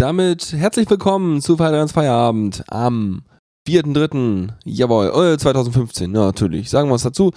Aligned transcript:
Damit 0.00 0.54
herzlich 0.54 0.88
willkommen 0.88 1.42
zu 1.42 1.58
Feierabend 1.58 1.92
Feierabend 1.92 2.64
am 2.68 3.22
4.3. 3.68 4.48
Jawohl, 4.64 5.38
2015, 5.38 6.14
ja, 6.14 6.24
natürlich. 6.24 6.70
Sagen 6.70 6.88
wir 6.88 6.94
es 6.94 7.02
dazu. 7.02 7.32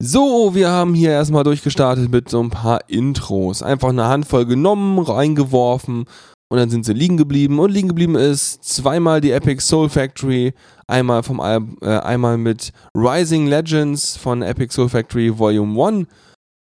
So, 0.00 0.54
wir 0.54 0.70
haben 0.70 0.94
hier 0.94 1.10
erstmal 1.10 1.42
durchgestartet 1.42 2.08
mit 2.08 2.28
so 2.28 2.40
ein 2.40 2.50
paar 2.50 2.88
Intros. 2.88 3.64
Einfach 3.64 3.88
eine 3.88 4.06
Handvoll 4.06 4.46
genommen, 4.46 5.00
reingeworfen 5.00 6.04
und 6.52 6.56
dann 6.56 6.70
sind 6.70 6.84
sie 6.86 6.92
liegen 6.92 7.16
geblieben. 7.16 7.58
Und 7.58 7.72
liegen 7.72 7.88
geblieben 7.88 8.14
ist 8.14 8.62
zweimal 8.62 9.20
die 9.20 9.32
Epic 9.32 9.60
Soul 9.60 9.88
Factory, 9.88 10.54
einmal 10.86 11.24
vom 11.24 11.40
Al 11.40 11.64
äh, 11.80 11.98
einmal 11.98 12.38
mit 12.38 12.72
Rising 12.96 13.48
Legends 13.48 14.16
von 14.16 14.42
Epic 14.42 14.72
Soul 14.72 14.88
Factory 14.88 15.36
Volume 15.36 15.84
1 15.84 16.06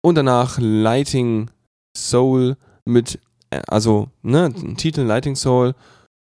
und 0.03 0.15
danach 0.15 0.57
Lighting 0.59 1.51
Soul 1.95 2.57
mit 2.87 3.17
äh, 3.17 3.30
also 3.67 4.09
ne, 4.23 4.53
Titel 4.77 5.03
Lighting 5.03 5.37
Soul 5.37 5.75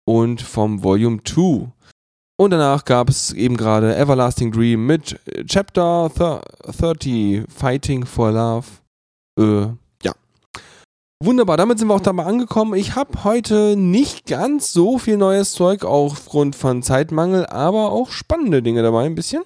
und 0.07 0.41
vom 0.41 0.83
Volume 0.83 1.23
2. 1.23 1.71
Und 2.39 2.51
danach 2.51 2.85
gab 2.85 3.09
es 3.09 3.33
eben 3.33 3.57
gerade 3.57 3.95
Everlasting 3.95 4.51
Dream 4.51 4.85
mit 4.85 5.19
Chapter 5.47 6.09
30, 6.09 7.45
Fighting 7.49 8.05
for 8.05 8.31
Love. 8.31 8.67
Äh, 9.39 9.73
ja. 10.03 10.13
Wunderbar, 11.23 11.57
damit 11.57 11.79
sind 11.79 11.87
wir 11.87 11.95
auch 11.95 11.99
dabei 11.99 12.25
angekommen. 12.25 12.75
Ich 12.75 12.95
habe 12.95 13.23
heute 13.23 13.75
nicht 13.75 14.27
ganz 14.27 14.71
so 14.71 14.99
viel 14.99 15.17
neues 15.17 15.53
Zeug, 15.53 15.83
aufgrund 15.83 16.55
von 16.55 16.83
Zeitmangel, 16.83 17.47
aber 17.47 17.91
auch 17.91 18.11
spannende 18.11 18.61
Dinge 18.61 18.83
dabei 18.83 19.05
ein 19.05 19.15
bisschen. 19.15 19.41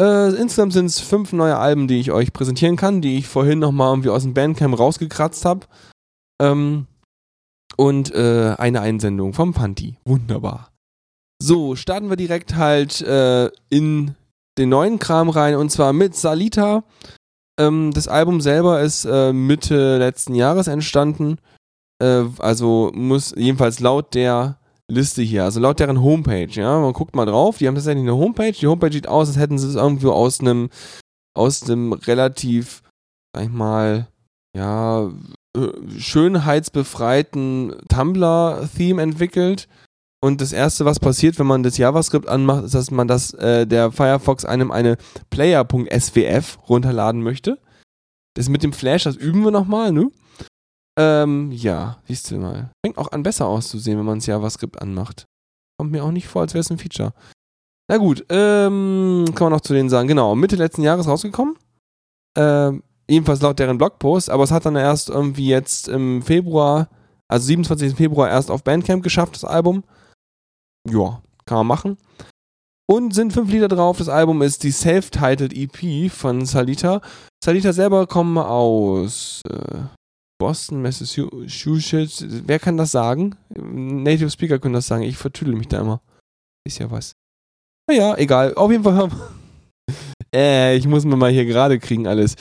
Äh, 0.00 0.34
insgesamt 0.36 0.72
sind 0.72 0.86
es 0.86 1.00
fünf 1.00 1.34
neue 1.34 1.58
Alben, 1.58 1.86
die 1.86 2.00
ich 2.00 2.10
euch 2.10 2.32
präsentieren 2.32 2.76
kann, 2.76 3.02
die 3.02 3.18
ich 3.18 3.28
vorhin 3.28 3.58
nochmal 3.58 3.92
irgendwie 3.92 4.08
aus 4.08 4.22
dem 4.22 4.32
Bandcamp 4.32 4.78
rausgekratzt 4.78 5.44
habe. 5.44 5.66
Ähm, 6.40 6.86
und 7.76 8.12
äh, 8.14 8.54
eine 8.58 8.80
Einsendung 8.80 9.32
vom 9.32 9.52
Panti. 9.52 9.96
Wunderbar. 10.04 10.70
So, 11.42 11.76
starten 11.76 12.10
wir 12.10 12.16
direkt 12.16 12.56
halt 12.56 13.00
äh, 13.00 13.50
in 13.70 14.14
den 14.58 14.68
neuen 14.68 14.98
Kram 14.98 15.28
rein 15.28 15.54
und 15.54 15.70
zwar 15.70 15.92
mit 15.92 16.14
Salita. 16.14 16.84
Ähm, 17.58 17.92
das 17.94 18.08
Album 18.08 18.40
selber 18.40 18.80
ist 18.80 19.04
äh, 19.04 19.32
Mitte 19.32 19.98
letzten 19.98 20.34
Jahres 20.34 20.66
entstanden. 20.66 21.38
Äh, 22.02 22.24
also 22.38 22.90
muss 22.94 23.32
jedenfalls 23.36 23.80
laut 23.80 24.14
der 24.14 24.58
Liste 24.90 25.22
hier, 25.22 25.44
also 25.44 25.60
laut 25.60 25.78
deren 25.78 26.02
Homepage, 26.02 26.50
ja, 26.50 26.80
man 26.80 26.92
guckt 26.92 27.14
mal 27.14 27.24
drauf, 27.24 27.58
die 27.58 27.68
haben 27.68 27.76
tatsächlich 27.76 28.02
eine 28.02 28.16
Homepage. 28.16 28.52
Die 28.52 28.66
Homepage 28.66 28.92
sieht 28.92 29.06
aus, 29.06 29.28
als 29.28 29.38
hätten 29.38 29.58
sie 29.58 29.68
es 29.68 29.76
irgendwo 29.76 30.10
aus 30.10 30.40
einem 30.40 30.68
aus 31.34 31.62
einem 31.62 31.92
relativ, 31.92 32.82
sag 33.34 33.44
ich 33.44 33.50
mal, 33.50 34.08
ja, 34.56 35.10
schönheitsbefreiten 35.98 37.74
Tumblr-Theme 37.88 39.02
entwickelt. 39.02 39.68
Und 40.22 40.40
das 40.40 40.52
erste, 40.52 40.84
was 40.84 41.00
passiert, 41.00 41.38
wenn 41.38 41.46
man 41.46 41.62
das 41.62 41.78
JavaScript 41.78 42.28
anmacht, 42.28 42.64
ist, 42.64 42.74
dass 42.74 42.90
man 42.90 43.08
das, 43.08 43.32
äh, 43.34 43.66
der 43.66 43.90
Firefox 43.90 44.44
einem 44.44 44.70
eine 44.70 44.98
Player.swf 45.30 46.58
runterladen 46.68 47.22
möchte. 47.22 47.58
Das 48.34 48.48
mit 48.48 48.62
dem 48.62 48.72
Flash, 48.72 49.04
das 49.04 49.16
üben 49.16 49.42
wir 49.42 49.50
nochmal, 49.50 49.92
ne? 49.92 50.10
Ähm, 50.98 51.50
ja, 51.52 51.98
siehst 52.06 52.30
du 52.30 52.36
mal. 52.36 52.70
Fängt 52.84 52.98
auch 52.98 53.10
an, 53.12 53.22
besser 53.22 53.46
auszusehen, 53.46 53.98
wenn 53.98 54.04
man 54.04 54.18
das 54.18 54.26
JavaScript 54.26 54.80
anmacht. 54.80 55.24
Kommt 55.78 55.92
mir 55.92 56.04
auch 56.04 56.10
nicht 56.10 56.28
vor, 56.28 56.42
als 56.42 56.52
wäre 56.52 56.60
es 56.60 56.70
ein 56.70 56.78
Feature. 56.78 57.14
Na 57.88 57.96
gut, 57.96 58.24
ähm, 58.28 59.24
kann 59.34 59.46
man 59.46 59.52
noch 59.54 59.62
zu 59.62 59.72
denen 59.72 59.88
sagen. 59.88 60.06
Genau, 60.06 60.34
Mitte 60.34 60.56
letzten 60.56 60.82
Jahres 60.82 61.08
rausgekommen. 61.08 61.56
Ähm, 62.36 62.82
Ebenfalls 63.10 63.42
laut 63.42 63.58
deren 63.58 63.76
Blogpost, 63.76 64.30
aber 64.30 64.44
es 64.44 64.52
hat 64.52 64.66
dann 64.66 64.76
erst 64.76 65.08
irgendwie 65.08 65.48
jetzt 65.48 65.88
im 65.88 66.22
Februar, 66.22 66.88
also 67.26 67.46
27. 67.46 67.96
Februar, 67.96 68.28
erst 68.28 68.52
auf 68.52 68.62
Bandcamp 68.62 69.02
geschafft, 69.02 69.34
das 69.34 69.44
Album. 69.44 69.82
Ja, 70.88 71.20
kann 71.44 71.58
man 71.58 71.66
machen. 71.66 71.98
Und 72.88 73.12
sind 73.12 73.32
fünf 73.32 73.50
Lieder 73.50 73.66
drauf. 73.66 73.98
Das 73.98 74.08
Album 74.08 74.42
ist 74.42 74.62
die 74.62 74.70
Self-Titled 74.70 75.52
EP 75.52 76.10
von 76.10 76.46
Salita. 76.46 77.00
Salita 77.42 77.72
selber 77.72 78.06
kommen 78.06 78.38
aus 78.38 79.42
äh, 79.48 79.78
Boston, 80.38 80.80
Massachusetts. 80.82 82.24
Wer 82.28 82.58
kann 82.60 82.76
das 82.76 82.92
sagen? 82.92 83.36
Native 83.48 84.30
Speaker 84.30 84.60
können 84.60 84.74
das 84.74 84.86
sagen. 84.86 85.02
Ich 85.02 85.16
vertüdel 85.16 85.54
mich 85.56 85.68
da 85.68 85.80
immer. 85.80 86.00
Ist 86.64 86.78
ja 86.78 86.90
was. 86.90 87.12
Naja, 87.88 88.16
egal. 88.16 88.54
Auf 88.54 88.70
jeden 88.70 88.84
Fall. 88.84 89.10
äh, 90.34 90.76
ich 90.76 90.86
muss 90.86 91.04
mir 91.04 91.16
mal 91.16 91.30
hier 91.30 91.44
gerade 91.44 91.78
kriegen 91.80 92.06
alles. 92.06 92.36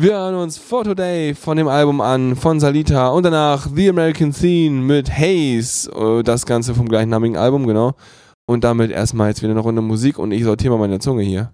Wir 0.00 0.14
hören 0.14 0.34
uns 0.34 0.56
For 0.56 0.82
Today 0.82 1.34
von 1.34 1.58
dem 1.58 1.68
Album 1.68 2.00
an, 2.00 2.34
von 2.34 2.58
Salita 2.58 3.08
und 3.08 3.22
danach 3.22 3.68
The 3.70 3.90
American 3.90 4.32
Scene 4.32 4.80
mit 4.80 5.10
Haze, 5.10 5.90
äh, 5.92 6.22
das 6.22 6.46
Ganze 6.46 6.74
vom 6.74 6.88
gleichnamigen 6.88 7.36
Album, 7.36 7.66
genau. 7.66 7.92
Und 8.46 8.64
damit 8.64 8.90
erstmal 8.90 9.28
jetzt 9.28 9.42
wieder 9.42 9.50
eine 9.50 9.60
Runde 9.60 9.82
Musik 9.82 10.18
und 10.18 10.32
ich 10.32 10.42
sortiere 10.42 10.72
mal 10.72 10.78
meine 10.78 11.00
Zunge 11.00 11.22
hier. 11.22 11.52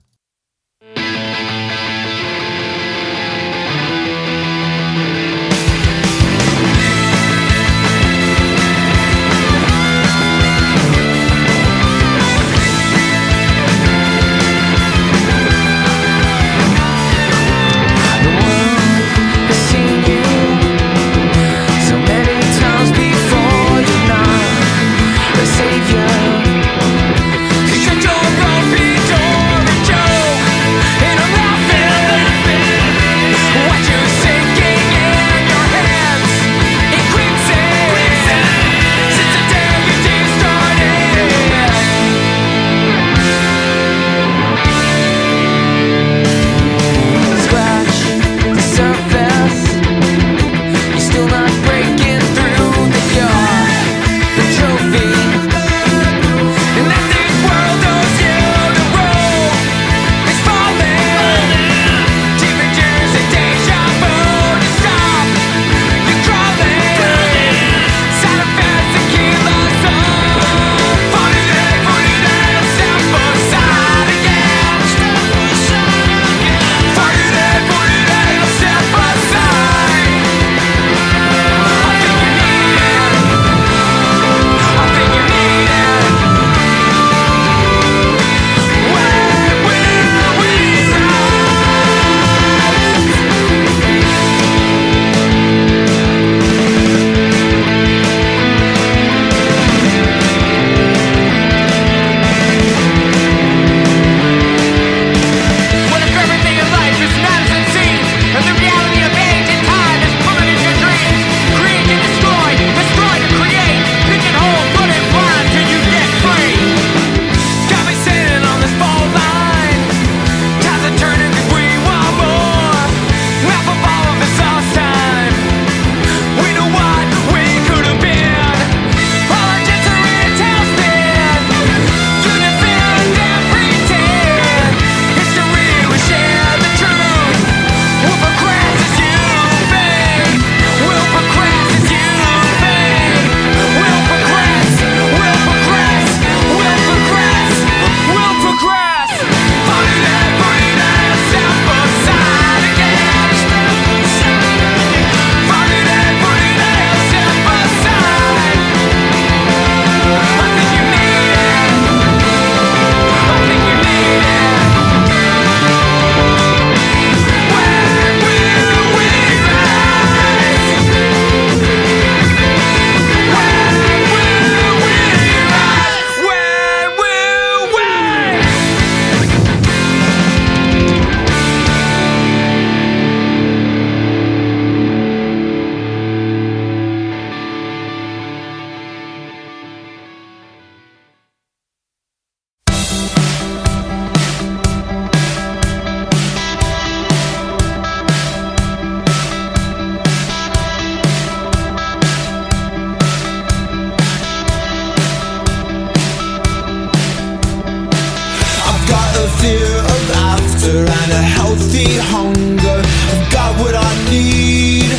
and 210.84 211.12
a 211.12 211.22
healthy 211.22 211.96
hunger. 212.12 212.78
I've 213.10 213.32
got 213.32 213.50
what 213.60 213.74
I 213.74 213.92
need. 214.10 214.90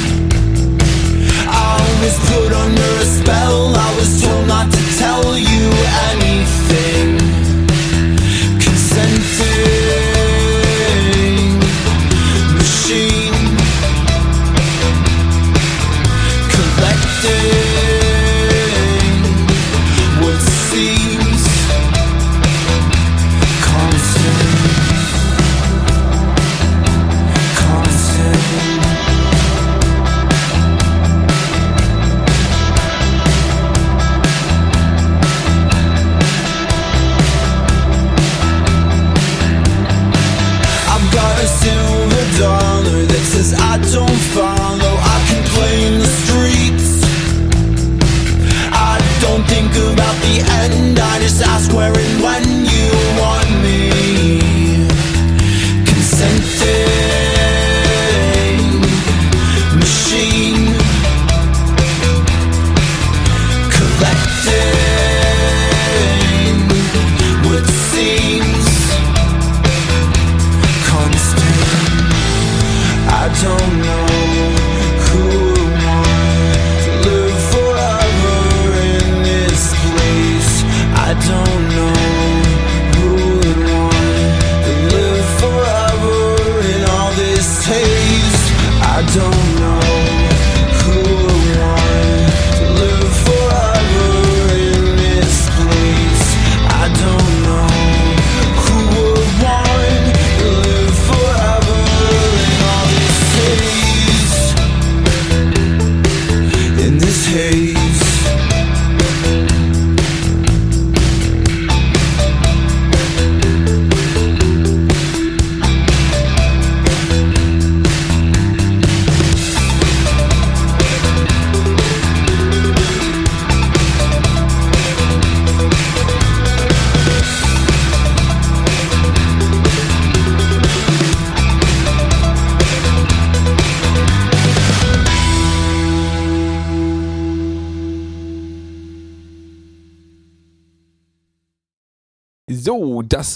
I 1.48 1.78
was 2.02 2.16
put 2.30 2.52
under 2.52 2.90
a 3.04 3.06
spell. 3.06 3.76
I 3.76 3.96
was 4.00 4.22
told 4.22 4.48
not 4.48 4.72
to 4.72 4.82
tell 4.98 5.38
you 5.38 5.70
anything. 6.10 6.27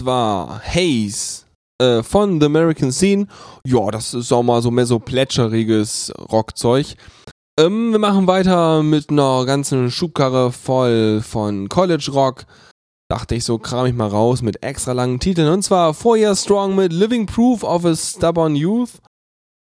War 0.06 0.62
Haze 0.64 1.46
äh, 1.82 2.04
von 2.04 2.40
The 2.40 2.46
American 2.46 2.92
Scene. 2.92 3.28
Ja, 3.66 3.90
das 3.92 4.14
ist 4.14 4.32
auch 4.32 4.44
mal 4.44 4.62
so 4.62 4.72
mehr 4.72 4.86
so 4.86 5.00
plätscheriges 5.00 6.14
Rockzeug. 6.32 6.96
Ähm, 7.60 7.92
wir 7.92 8.00
machen 8.00 8.28
weiter 8.28 8.82
mit 8.82 9.10
einer 9.10 9.46
ganzen 9.46 9.92
Schubkarre 9.92 10.52
voll 10.52 11.22
von 11.22 11.70
College 11.70 12.12
Rock. 12.14 12.46
Dachte 13.10 13.36
ich, 13.36 13.44
so 13.44 13.58
kram 13.58 13.86
ich 13.88 13.94
mal 13.94 14.08
raus 14.08 14.42
mit 14.42 14.64
extra 14.64 14.94
langen 14.94 15.20
Titeln. 15.20 15.52
Und 15.52 15.64
zwar 15.64 15.94
Four 15.94 16.18
Years 16.18 16.44
Strong 16.44 16.76
mit 16.76 16.94
Living 16.94 17.26
Proof 17.26 17.64
of 17.64 17.84
a 17.84 17.96
Stubborn 17.96 18.56
Youth 18.56 19.02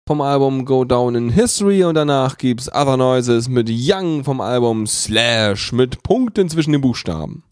vom 0.07 0.21
Album 0.21 0.65
Go 0.65 0.85
Down 0.85 1.17
in 1.17 1.31
History. 1.31 1.83
Und 1.83 1.97
danach 1.97 2.39
gibt's 2.39 2.69
Other 2.73 2.97
Noises 2.97 3.49
mit 3.49 3.69
Young 3.71 4.23
vom 4.23 4.41
Album 4.41 4.87
Slash 4.87 5.73
mit 5.73 6.03
Punkten 6.03 6.49
zwischen 6.49 6.73
den 6.73 6.81
Buchstaben. 6.81 7.43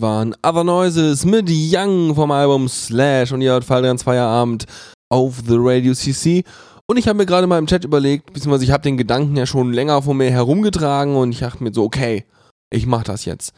Waren 0.00 0.34
Other 0.42 0.64
Noises 0.64 1.24
mit 1.24 1.50
Young 1.50 2.14
vom 2.14 2.30
Album 2.30 2.68
Slash 2.68 3.32
und 3.32 3.42
ihr 3.42 3.52
hört 3.52 3.64
Fallgans 3.64 4.02
Feierabend 4.02 4.66
auf 5.08 5.42
The 5.46 5.56
Radio 5.58 5.92
CC. 5.92 6.44
Und 6.86 6.96
ich 6.96 7.08
habe 7.08 7.18
mir 7.18 7.26
gerade 7.26 7.46
mal 7.46 7.58
im 7.58 7.66
Chat 7.66 7.84
überlegt, 7.84 8.32
beziehungsweise 8.32 8.64
ich 8.64 8.70
habe 8.70 8.82
den 8.82 8.96
Gedanken 8.96 9.36
ja 9.36 9.46
schon 9.46 9.72
länger 9.72 10.02
vor 10.02 10.14
mir 10.14 10.30
herumgetragen 10.30 11.16
und 11.16 11.32
ich 11.32 11.40
dachte 11.40 11.62
mir 11.62 11.72
so, 11.72 11.84
okay, 11.84 12.24
ich 12.70 12.86
mache 12.86 13.04
das 13.04 13.24
jetzt. 13.24 13.52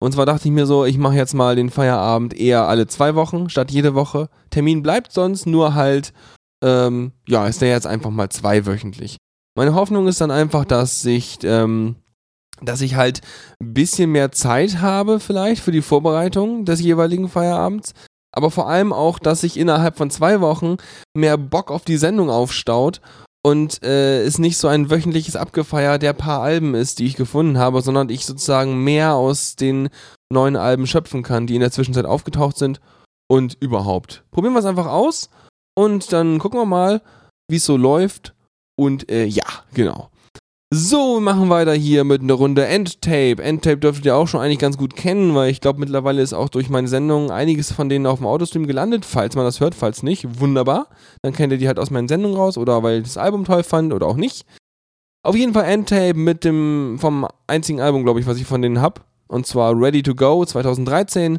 Und 0.00 0.12
zwar 0.12 0.26
dachte 0.26 0.48
ich 0.48 0.54
mir 0.54 0.66
so, 0.66 0.84
ich 0.84 0.98
mache 0.98 1.16
jetzt 1.16 1.34
mal 1.34 1.56
den 1.56 1.70
Feierabend 1.70 2.34
eher 2.34 2.68
alle 2.68 2.86
zwei 2.86 3.14
Wochen 3.14 3.48
statt 3.48 3.70
jede 3.70 3.94
Woche. 3.94 4.28
Termin 4.50 4.82
bleibt 4.82 5.12
sonst 5.12 5.46
nur 5.46 5.74
halt, 5.74 6.12
ähm, 6.62 7.12
ja, 7.28 7.46
ist 7.46 7.62
der 7.62 7.70
jetzt 7.70 7.86
einfach 7.86 8.10
mal 8.10 8.28
zweiwöchentlich. 8.28 9.16
Meine 9.56 9.74
Hoffnung 9.74 10.08
ist 10.08 10.20
dann 10.20 10.30
einfach, 10.30 10.64
dass 10.64 11.02
sich 11.02 11.38
ähm, 11.44 11.96
dass 12.60 12.80
ich 12.80 12.94
halt 12.94 13.20
ein 13.60 13.74
bisschen 13.74 14.10
mehr 14.10 14.32
Zeit 14.32 14.80
habe 14.80 15.20
vielleicht 15.20 15.62
für 15.62 15.72
die 15.72 15.82
Vorbereitung 15.82 16.64
des 16.64 16.80
jeweiligen 16.80 17.28
Feierabends, 17.28 17.92
aber 18.32 18.50
vor 18.50 18.68
allem 18.68 18.92
auch, 18.92 19.18
dass 19.18 19.42
sich 19.42 19.56
innerhalb 19.56 19.96
von 19.96 20.10
zwei 20.10 20.40
Wochen 20.40 20.76
mehr 21.16 21.36
Bock 21.38 21.70
auf 21.70 21.84
die 21.84 21.96
Sendung 21.96 22.30
aufstaut 22.30 23.00
und 23.44 23.82
äh, 23.84 24.22
es 24.22 24.38
nicht 24.38 24.56
so 24.56 24.68
ein 24.68 24.90
wöchentliches 24.90 25.36
Abgefeier 25.36 25.98
der 25.98 26.14
paar 26.14 26.40
Alben 26.40 26.74
ist, 26.74 26.98
die 26.98 27.06
ich 27.06 27.16
gefunden 27.16 27.58
habe, 27.58 27.82
sondern 27.82 28.08
ich 28.08 28.24
sozusagen 28.24 28.82
mehr 28.82 29.14
aus 29.14 29.54
den 29.56 29.90
neuen 30.32 30.56
Alben 30.56 30.86
schöpfen 30.86 31.22
kann, 31.22 31.46
die 31.46 31.54
in 31.54 31.60
der 31.60 31.70
Zwischenzeit 31.70 32.06
aufgetaucht 32.06 32.56
sind 32.56 32.80
und 33.28 33.56
überhaupt. 33.60 34.24
Probieren 34.30 34.54
wir 34.54 34.60
es 34.60 34.64
einfach 34.64 34.86
aus 34.86 35.28
und 35.76 36.12
dann 36.12 36.38
gucken 36.38 36.58
wir 36.58 36.66
mal, 36.66 37.02
wie 37.48 37.56
es 37.56 37.66
so 37.66 37.76
läuft 37.76 38.34
und 38.76 39.10
äh, 39.10 39.26
ja, 39.26 39.44
genau. 39.74 40.10
So, 40.72 41.16
wir 41.16 41.20
machen 41.20 41.50
weiter 41.50 41.72
hier 41.72 42.02
mit 42.02 42.22
einer 42.22 42.34
Runde 42.34 42.66
Endtape. 42.66 43.40
Endtape 43.40 43.76
dürftet 43.76 44.06
ihr 44.06 44.16
auch 44.16 44.26
schon 44.26 44.40
eigentlich 44.40 44.58
ganz 44.58 44.76
gut 44.76 44.96
kennen, 44.96 45.34
weil 45.34 45.50
ich 45.50 45.60
glaube, 45.60 45.78
mittlerweile 45.78 46.20
ist 46.20 46.32
auch 46.32 46.48
durch 46.48 46.68
meine 46.68 46.88
Sendung 46.88 47.30
einiges 47.30 47.70
von 47.70 47.88
denen 47.88 48.06
auf 48.06 48.18
dem 48.18 48.26
Autostream 48.26 48.66
gelandet. 48.66 49.04
Falls 49.04 49.36
man 49.36 49.44
das 49.44 49.60
hört, 49.60 49.76
falls 49.76 50.02
nicht, 50.02 50.40
wunderbar. 50.40 50.88
Dann 51.22 51.32
kennt 51.32 51.52
ihr 51.52 51.58
die 51.58 51.68
halt 51.68 51.78
aus 51.78 51.90
meinen 51.90 52.08
Sendungen 52.08 52.36
raus 52.36 52.58
oder 52.58 52.82
weil 52.82 52.98
ich 52.98 53.04
das 53.04 53.16
Album 53.16 53.44
toll 53.44 53.62
fand 53.62 53.92
oder 53.92 54.06
auch 54.06 54.16
nicht. 54.16 54.46
Auf 55.22 55.36
jeden 55.36 55.54
Fall 55.54 55.64
Endtape 55.64 56.14
mit 56.14 56.44
dem, 56.44 56.96
vom 56.98 57.26
einzigen 57.46 57.80
Album, 57.80 58.02
glaube 58.02 58.18
ich, 58.18 58.26
was 58.26 58.38
ich 58.38 58.46
von 58.46 58.60
denen 58.60 58.80
hab. 58.80 59.06
Und 59.28 59.46
zwar 59.46 59.80
Ready 59.80 60.02
to 60.02 60.14
Go 60.14 60.44
2013. 60.44 61.38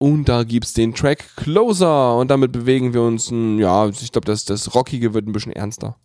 Und 0.00 0.28
da 0.28 0.44
gibt's 0.44 0.72
den 0.72 0.94
Track 0.94 1.24
Closer. 1.36 2.16
Und 2.16 2.30
damit 2.30 2.52
bewegen 2.52 2.94
wir 2.94 3.02
uns, 3.02 3.30
ein, 3.30 3.58
ja, 3.58 3.88
ich 3.88 4.12
glaube, 4.12 4.26
das, 4.26 4.44
das 4.44 4.74
Rockige 4.74 5.14
wird 5.14 5.26
ein 5.26 5.32
bisschen 5.32 5.52
ernster. 5.52 5.96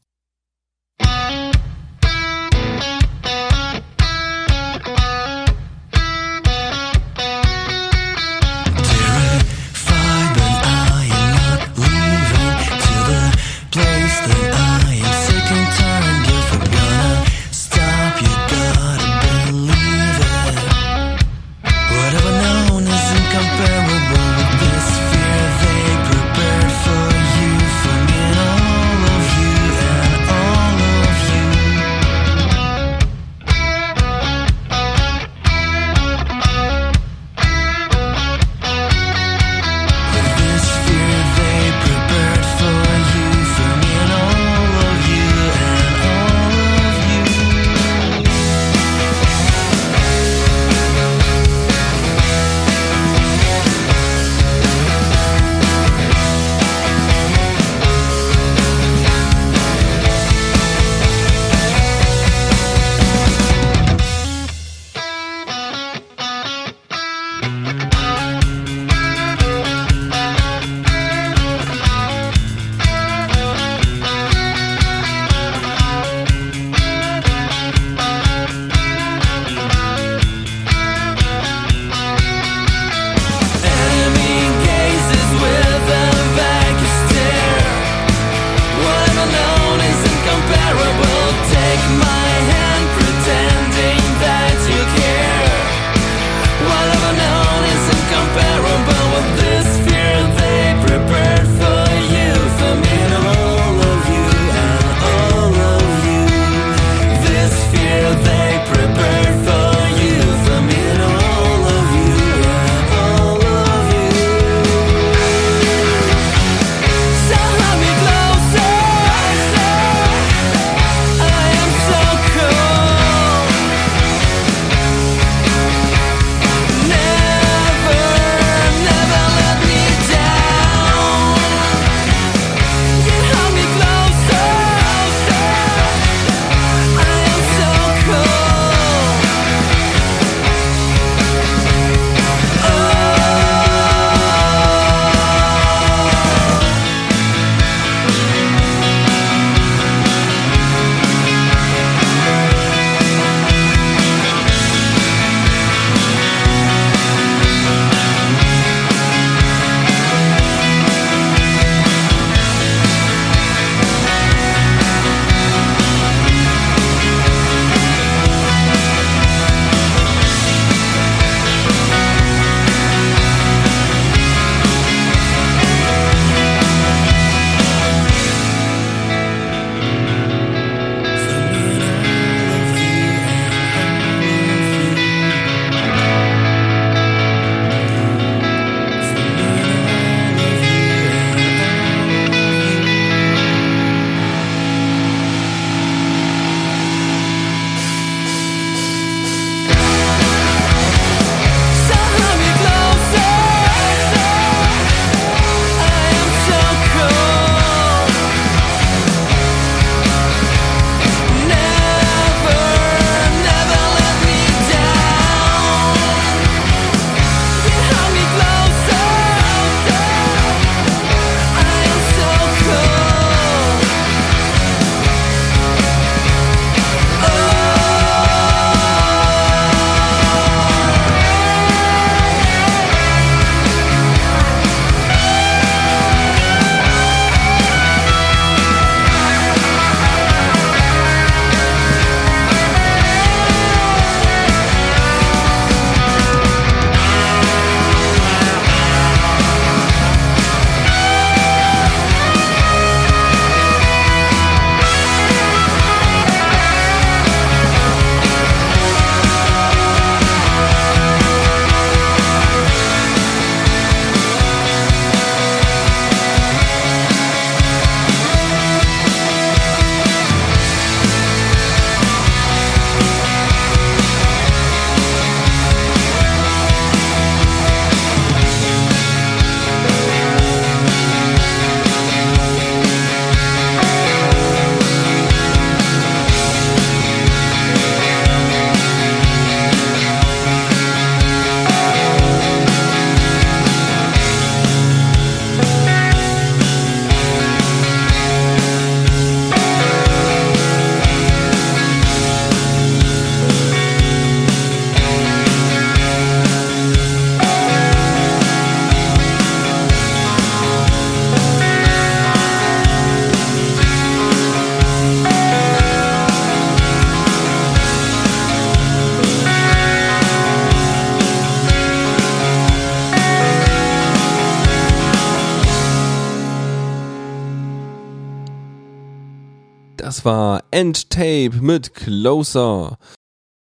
Das 330.23 330.31
war 330.31 330.63
Endtape 330.71 331.51
mit 331.59 331.95
Closer. 331.95 332.97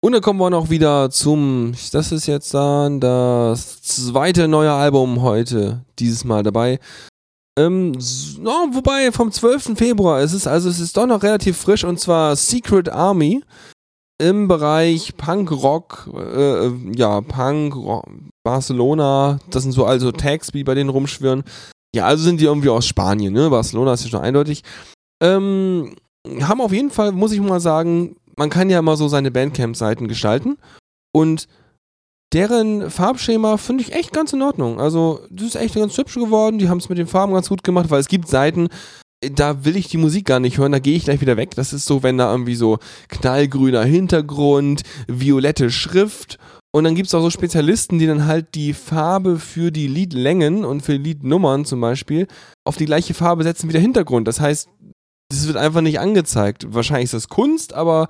Und 0.01 0.11
dann 0.11 0.21
kommen 0.21 0.41
wir 0.41 0.51
noch 0.51 0.71
wieder 0.71 1.09
zum, 1.09 1.73
das 1.93 2.11
ist 2.11 2.27
jetzt 2.27 2.53
dann 2.53 2.99
das 2.99 3.81
zweite 3.81 4.49
neue 4.49 4.73
Album 4.73 5.23
heute, 5.23 5.85
dieses 6.01 6.25
Mal 6.25 6.43
dabei. 6.43 6.81
Ähm, 7.57 7.93
no, 8.41 8.71
wobei 8.73 9.13
vom 9.13 9.31
12. 9.31 9.79
Februar 9.79 10.21
ist 10.21 10.33
es, 10.33 10.49
also 10.49 10.69
es 10.69 10.81
ist 10.81 10.97
doch 10.97 11.07
noch 11.07 11.23
relativ 11.23 11.57
frisch 11.57 11.85
und 11.85 12.01
zwar 12.01 12.35
Secret 12.35 12.89
Army 12.89 13.45
im 14.21 14.49
Bereich 14.49 15.17
Punk 15.17 15.53
Rock, 15.53 16.11
äh, 16.13 16.71
ja, 16.93 17.21
Punk, 17.21 17.77
Rock, 17.77 18.05
Barcelona, 18.43 19.39
das 19.51 19.63
sind 19.63 19.71
so 19.71 19.87
also 19.87 20.11
Tags, 20.11 20.49
die 20.49 20.65
bei 20.65 20.75
denen 20.75 20.91
rumschwirren. 20.91 21.45
Ja, 21.95 22.07
also 22.07 22.25
sind 22.25 22.41
die 22.41 22.47
irgendwie 22.47 22.71
aus 22.71 22.85
Spanien, 22.85 23.33
ne? 23.33 23.49
Barcelona 23.49 23.93
ist 23.93 24.03
ja 24.03 24.11
schon 24.11 24.23
eindeutig. 24.23 24.65
Ähm, 25.23 25.95
haben 26.27 26.61
auf 26.61 26.73
jeden 26.73 26.91
Fall, 26.91 27.13
muss 27.13 27.33
ich 27.33 27.41
mal 27.41 27.61
sagen, 27.61 28.17
man 28.37 28.51
kann 28.51 28.71
ja 28.71 28.83
mal 28.83 28.97
so 28.97 29.09
seine 29.09 29.31
Bandcamp-Seiten 29.31 30.09
gestalten 30.09 30.59
und 31.13 31.49
deren 32.33 32.91
Farbschema 32.91 33.57
finde 33.57 33.83
ich 33.83 33.93
echt 33.93 34.13
ganz 34.13 34.33
in 34.33 34.43
Ordnung. 34.43 34.81
Also, 34.81 35.21
das 35.31 35.49
ist 35.49 35.57
echt 35.57 35.75
ganz 35.75 35.97
hübsch 35.97 36.15
geworden. 36.15 36.59
Die 36.59 36.69
haben 36.69 36.79
es 36.79 36.89
mit 36.89 36.99
den 36.99 37.07
Farben 37.07 37.33
ganz 37.33 37.49
gut 37.49 37.65
gemacht, 37.65 37.91
weil 37.91 38.01
es 38.01 38.09
gibt 38.09 38.29
Seiten, 38.29 38.69
da 39.21 39.65
will 39.65 39.77
ich 39.77 39.89
die 39.89 39.97
Musik 39.97 40.27
gar 40.27 40.39
nicht 40.39 40.59
hören, 40.59 40.73
da 40.73 40.79
gehe 40.79 40.97
ich 40.97 41.05
gleich 41.05 41.21
wieder 41.21 41.37
weg. 41.37 41.55
Das 41.57 41.73
ist 41.73 41.87
so, 41.87 42.03
wenn 42.03 42.19
da 42.19 42.31
irgendwie 42.31 42.55
so 42.55 42.79
knallgrüner 43.09 43.83
Hintergrund, 43.83 44.83
violette 45.09 45.71
Schrift 45.71 46.39
und 46.71 46.85
dann 46.85 46.95
gibt 46.95 47.09
es 47.09 47.15
auch 47.15 47.23
so 47.23 47.31
Spezialisten, 47.31 47.99
die 47.99 48.07
dann 48.07 48.27
halt 48.27 48.55
die 48.55 48.75
Farbe 48.75 49.39
für 49.39 49.73
die 49.73 49.87
Liedlängen 49.87 50.65
und 50.65 50.83
für 50.83 50.95
Liednummern 50.95 51.65
zum 51.65 51.81
Beispiel 51.81 52.27
auf 52.65 52.77
die 52.77 52.85
gleiche 52.85 53.15
Farbe 53.15 53.43
setzen 53.43 53.69
wie 53.69 53.73
der 53.73 53.81
Hintergrund. 53.81 54.29
Das 54.29 54.39
heißt, 54.39 54.69
das 55.31 55.47
wird 55.47 55.57
einfach 55.57 55.83
nicht 55.83 56.01
angezeigt. 56.01 56.73
Wahrscheinlich 56.73 57.07
ist 57.07 57.15
das 57.15 57.29
Kunst, 57.29 57.75
aber 57.75 58.09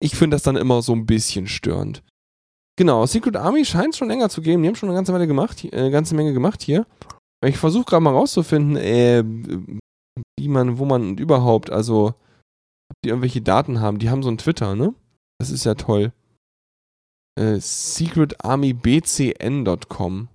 ich 0.00 0.16
finde 0.16 0.36
das 0.36 0.42
dann 0.42 0.56
immer 0.56 0.82
so 0.82 0.92
ein 0.92 1.06
bisschen 1.06 1.46
störend. 1.46 2.02
Genau, 2.76 3.06
Secret 3.06 3.36
Army 3.36 3.64
scheint 3.64 3.96
schon 3.96 4.08
länger 4.08 4.28
zu 4.28 4.42
geben. 4.42 4.62
Die 4.62 4.68
haben 4.68 4.76
schon 4.76 4.88
eine 4.88 4.96
ganze 4.96 5.12
Weile 5.12 5.26
gemacht, 5.26 5.64
äh, 5.64 5.90
ganze 5.90 6.14
Menge 6.14 6.32
gemacht 6.32 6.62
hier. 6.62 6.86
Ich 7.44 7.58
versuche 7.58 7.84
gerade 7.84 8.02
mal 8.02 8.14
rauszufinden, 8.14 8.76
äh, 8.76 9.24
wie 10.38 10.48
man, 10.48 10.78
wo 10.78 10.84
man 10.84 11.18
überhaupt, 11.18 11.70
also, 11.70 12.08
ob 12.08 12.96
die 13.04 13.10
irgendwelche 13.10 13.42
Daten 13.42 13.80
haben. 13.80 13.98
Die 13.98 14.10
haben 14.10 14.22
so 14.22 14.30
ein 14.30 14.38
Twitter, 14.38 14.76
ne? 14.76 14.94
Das 15.38 15.50
ist 15.50 15.64
ja 15.64 15.74
toll. 15.74 16.12
Äh, 17.38 17.58
secretarmybcn.com. 17.58 20.28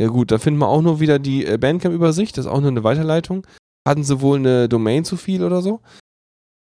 Ja 0.00 0.08
gut, 0.08 0.30
da 0.30 0.38
finden 0.38 0.60
wir 0.60 0.68
auch 0.68 0.82
nur 0.82 1.00
wieder 1.00 1.18
die 1.18 1.44
Bandcamp-Übersicht. 1.44 2.36
Das 2.36 2.44
ist 2.46 2.50
auch 2.50 2.60
nur 2.60 2.70
eine 2.70 2.84
Weiterleitung. 2.84 3.46
Hatten 3.86 4.04
sie 4.04 4.20
wohl 4.20 4.38
eine 4.38 4.68
Domain 4.68 5.04
zu 5.04 5.16
viel 5.16 5.42
oder 5.42 5.62
so? 5.62 5.80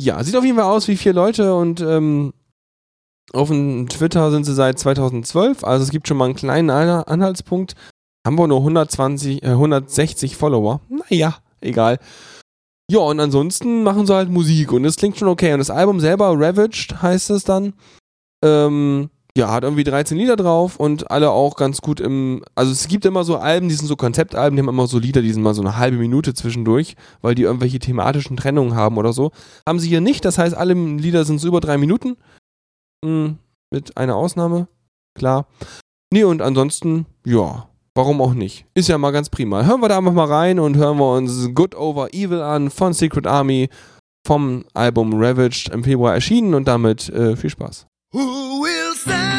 Ja, 0.01 0.23
sieht 0.23 0.36
auf 0.36 0.45
jeden 0.45 0.58
Fall 0.58 0.65
aus 0.65 0.88
wie 0.88 0.95
vier 0.95 1.13
Leute 1.13 1.53
und 1.55 1.82
ähm, 1.82 2.34
auf 3.34 3.49
dem 3.49 3.89
Twitter 3.89 4.32
sind 4.32 4.45
sie 4.45 4.53
seit 4.53 4.79
2012. 4.79 5.63
Also 5.63 5.84
es 5.84 5.91
gibt 5.91 6.08
schon 6.08 6.17
mal 6.17 6.25
einen 6.25 6.36
kleinen 6.36 6.69
Anhaltspunkt. 6.69 7.75
Haben 8.25 8.38
wir 8.38 8.47
nur 8.47 8.60
120, 8.60 9.43
äh, 9.43 9.47
160 9.47 10.36
Follower. 10.36 10.82
Naja, 10.89 11.38
egal. 11.62 11.99
Ja, 12.89 12.99
und 12.99 13.19
ansonsten 13.19 13.84
machen 13.84 14.08
sie 14.08 14.15
halt 14.15 14.29
Musik 14.29 14.71
und 14.71 14.84
das 14.84 14.95
klingt 14.95 15.17
schon 15.17 15.27
okay. 15.27 15.53
Und 15.53 15.60
das 15.60 15.69
Album 15.69 15.99
selber, 15.99 16.32
Ravaged 16.34 17.01
heißt 17.01 17.29
es 17.29 17.43
dann, 17.43 17.73
ähm, 18.43 19.10
ja, 19.38 19.52
hat 19.52 19.63
irgendwie 19.63 19.84
13 19.84 20.18
Lieder 20.18 20.36
drauf 20.36 20.78
und 20.78 21.12
alle 21.12 21.32
auch 21.32 21.56
ganz 21.56 21.82
gut 21.82 22.00
im. 22.00 22.44
Also 22.56 22.72
es 22.72 22.88
gibt 22.88 23.06
immer 23.06 23.24
so 23.24 23.38
Alben, 23.38 23.70
die 23.70 23.76
sind 23.76 23.88
so 23.88 23.96
Konzeptalben, 23.96 24.56
die 24.56 24.62
haben 24.62 24.70
immer 24.70 24.88
so 24.88 25.00
Lieder, 25.00 25.22
die 25.22 25.32
sind 25.32 25.44
mal 25.44 25.54
so 25.54 25.62
eine 25.62 25.78
halbe 25.78 25.98
Minute 25.98 26.34
zwischendurch, 26.34 26.96
weil 27.22 27.36
die 27.36 27.44
irgendwelche 27.44 27.80
thematischen 27.80 28.38
Trennungen 28.38 28.76
haben 28.76 28.98
oder 28.98 29.13
so. 29.13 29.32
Haben 29.68 29.80
sie 29.80 29.88
hier 29.88 30.02
nicht, 30.02 30.26
das 30.26 30.38
heißt, 30.38 30.56
alle 30.56 30.74
Lieder 30.74 31.26
sind 31.26 31.39
so 31.39 31.48
über 31.48 31.62
drei 31.62 31.78
Minuten. 31.78 32.18
Hm, 33.06 33.38
mit 33.72 33.98
einer 33.98 34.15
Ausnahme, 34.15 34.68
klar. 35.18 35.48
Nee, 36.12 36.24
und 36.24 36.42
ansonsten, 36.42 37.06
ja, 37.24 37.70
warum 37.94 38.22
auch 38.22 38.34
nicht? 38.34 38.65
Ist 38.74 38.89
ja 38.89 38.98
mal 38.98 39.12
ganz 39.12 39.30
prima. 39.30 39.63
Hören 39.63 39.82
wir 39.82 39.89
da 39.89 40.00
einfach 40.00 40.12
mal 40.12 40.26
rein 40.26 40.60
und 40.60 40.76
hören 40.76 40.98
wir 40.98 41.13
uns 41.13 41.50
Good 41.54 41.76
Over 41.76 42.13
Evil 42.13 42.42
an 42.42 42.72
von 42.72 42.94
Secret 42.94 43.28
Army 43.28 43.70
vom 44.26 44.65
Album 44.74 45.13
Ravaged 45.13 45.70
im 45.70 45.84
Februar 45.84 46.15
erschienen 46.15 46.56
und 46.56 46.68
damit 46.68 47.10
äh, 47.10 47.36
viel 47.36 47.52
Spaß. 47.52 47.88
Who 48.12 48.62
will 48.62 48.95
stand 48.95 49.38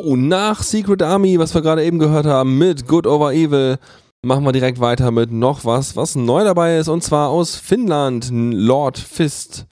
So, 0.00 0.14
nach 0.14 0.62
Secret 0.62 1.02
Army, 1.02 1.40
was 1.40 1.54
wir 1.54 1.60
gerade 1.60 1.84
eben 1.84 1.98
gehört 1.98 2.24
haben, 2.24 2.56
mit 2.56 2.86
Good 2.86 3.04
Over 3.04 3.32
Evil, 3.32 3.78
machen 4.24 4.44
wir 4.44 4.52
direkt 4.52 4.78
weiter 4.78 5.10
mit 5.10 5.32
noch 5.32 5.64
was, 5.64 5.96
was 5.96 6.14
neu 6.14 6.44
dabei 6.44 6.78
ist, 6.78 6.86
und 6.86 7.02
zwar 7.02 7.30
aus 7.30 7.56
Finnland, 7.56 8.28
Lord 8.32 8.96
Fist. 8.96 9.66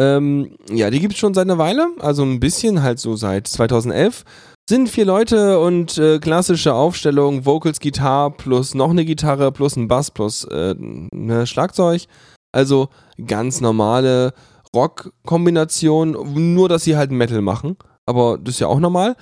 Ähm, 0.00 0.56
ja, 0.70 0.88
die 0.88 0.98
gibt 0.98 1.12
es 1.12 1.18
schon 1.18 1.34
seit 1.34 1.44
einer 1.44 1.58
Weile, 1.58 1.88
also 1.98 2.22
ein 2.22 2.40
bisschen, 2.40 2.82
halt 2.82 3.00
so 3.00 3.16
seit 3.16 3.48
2011. 3.48 4.24
Sind 4.66 4.88
vier 4.88 5.04
Leute 5.04 5.60
und 5.60 5.98
äh, 5.98 6.20
klassische 6.20 6.72
Aufstellung, 6.72 7.44
Vocals, 7.44 7.80
Gitarre 7.80 8.30
plus 8.30 8.74
noch 8.74 8.90
eine 8.90 9.04
Gitarre 9.04 9.52
plus 9.52 9.76
ein 9.76 9.88
Bass 9.88 10.10
plus 10.10 10.44
äh, 10.44 10.74
ne 10.78 11.46
Schlagzeug. 11.46 12.06
Also 12.50 12.88
ganz 13.26 13.60
normale 13.60 14.32
Rock-Kombination, 14.74 16.12
nur 16.54 16.70
dass 16.70 16.84
sie 16.84 16.96
halt 16.96 17.10
Metal 17.10 17.42
machen. 17.42 17.76
Aber 18.06 18.38
das 18.38 18.54
ist 18.54 18.60
ja 18.60 18.66
auch 18.66 18.80
normal. 18.80 19.16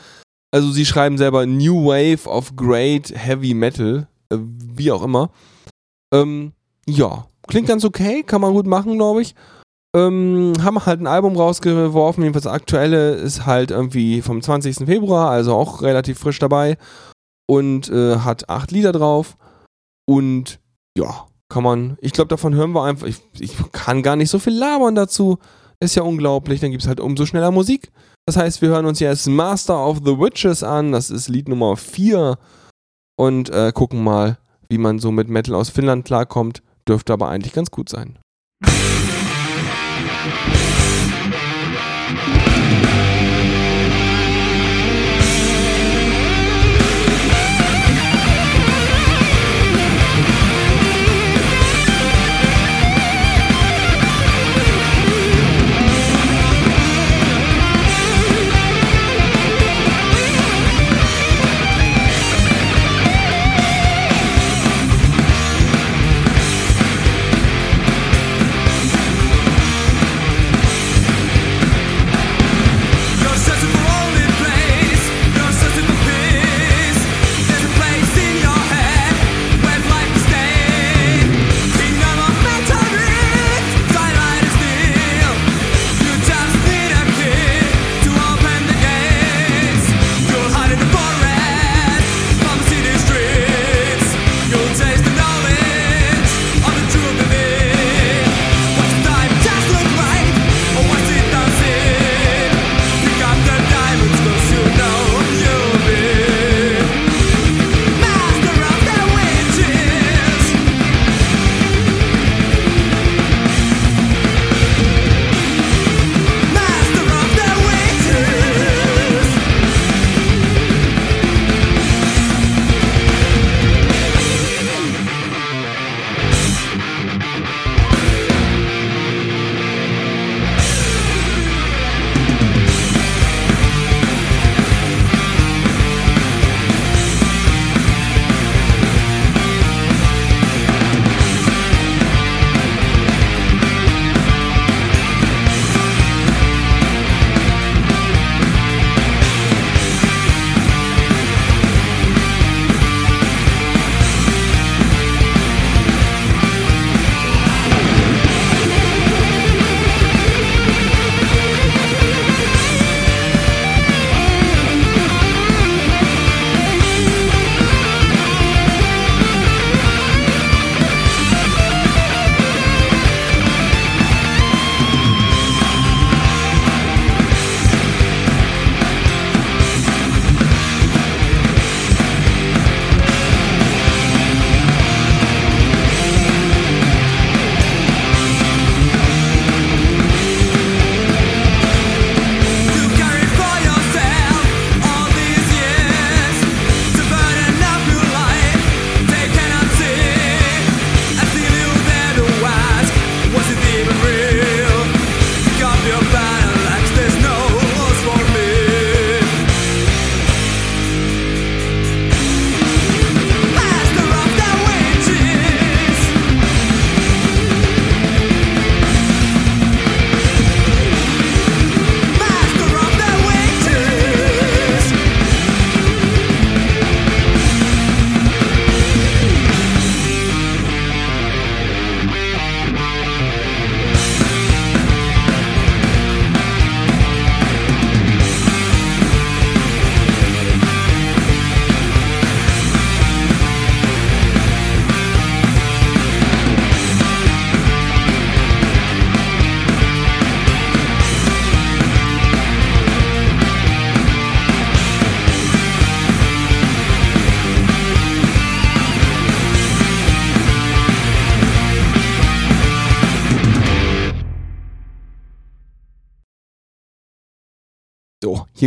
Also 0.51 0.70
sie 0.70 0.86
schreiben 0.86 1.18
selber 1.18 1.46
New 1.46 1.84
Wave 1.86 2.28
of 2.28 2.57
Great 2.57 3.12
Heavy 3.14 3.55
Metal, 3.55 4.09
äh, 4.30 4.38
wie 4.40 4.90
auch 4.90 5.03
immer. 5.03 5.30
Ähm, 6.12 6.53
ja, 6.86 7.26
klingt 7.46 7.68
ganz 7.68 7.84
okay, 7.84 8.22
kann 8.22 8.40
man 8.40 8.55
gut 8.55 8.66
machen, 8.66 8.96
glaube 8.96 9.22
ich. 9.22 9.34
Ähm, 9.94 10.53
haben 10.62 10.84
halt 10.84 11.01
ein 11.01 11.07
Album 11.07 11.36
rausgeworfen, 11.36 12.22
jedenfalls 12.22 12.44
das 12.44 12.53
aktuelle 12.53 13.14
ist 13.14 13.46
halt 13.46 13.70
irgendwie 13.70 14.20
vom 14.22 14.42
20. 14.42 14.86
Februar, 14.86 15.30
also 15.30 15.55
auch 15.55 15.82
relativ 15.82 16.18
frisch 16.18 16.38
dabei 16.38 16.76
und 17.46 17.88
äh, 17.88 18.16
hat 18.18 18.51
acht 18.51 18.70
Lieder 18.70 18.92
drauf 18.92 19.38
und 20.07 20.61
ja, 20.96 21.26
kann 21.49 21.62
man, 21.62 21.96
ich 22.03 22.12
glaube 22.12 22.28
davon 22.28 22.55
hören 22.55 22.72
wir 22.72 22.84
einfach, 22.84 23.07
ich, 23.07 23.16
ich 23.38 23.57
kann 23.72 24.03
gar 24.03 24.16
nicht 24.16 24.28
so 24.28 24.38
viel 24.38 24.53
labern 24.53 24.94
dazu, 24.94 25.38
ist 25.80 25.94
ja 25.94 26.03
unglaublich, 26.03 26.61
dann 26.61 26.70
gibt 26.70 26.82
es 26.82 26.88
halt 26.88 27.01
umso 27.01 27.24
schneller 27.24 27.51
Musik. 27.51 27.90
Das 28.28 28.36
heißt, 28.36 28.60
wir 28.60 28.68
hören 28.68 28.84
uns 28.84 29.00
jetzt 29.00 29.26
Master 29.26 29.86
of 29.86 30.00
the 30.04 30.18
Witches 30.18 30.62
an, 30.62 30.92
das 30.92 31.08
ist 31.08 31.30
Lied 31.30 31.48
Nummer 31.48 31.78
4 31.78 32.36
und 33.16 33.48
äh, 33.48 33.72
gucken 33.72 34.04
mal, 34.04 34.36
wie 34.68 34.76
man 34.76 34.98
so 34.98 35.10
mit 35.10 35.30
Metal 35.30 35.54
aus 35.54 35.70
Finnland 35.70 36.04
klarkommt, 36.04 36.62
dürfte 36.86 37.14
aber 37.14 37.30
eigentlich 37.30 37.54
ganz 37.54 37.70
gut 37.70 37.88
sein. 37.88 38.18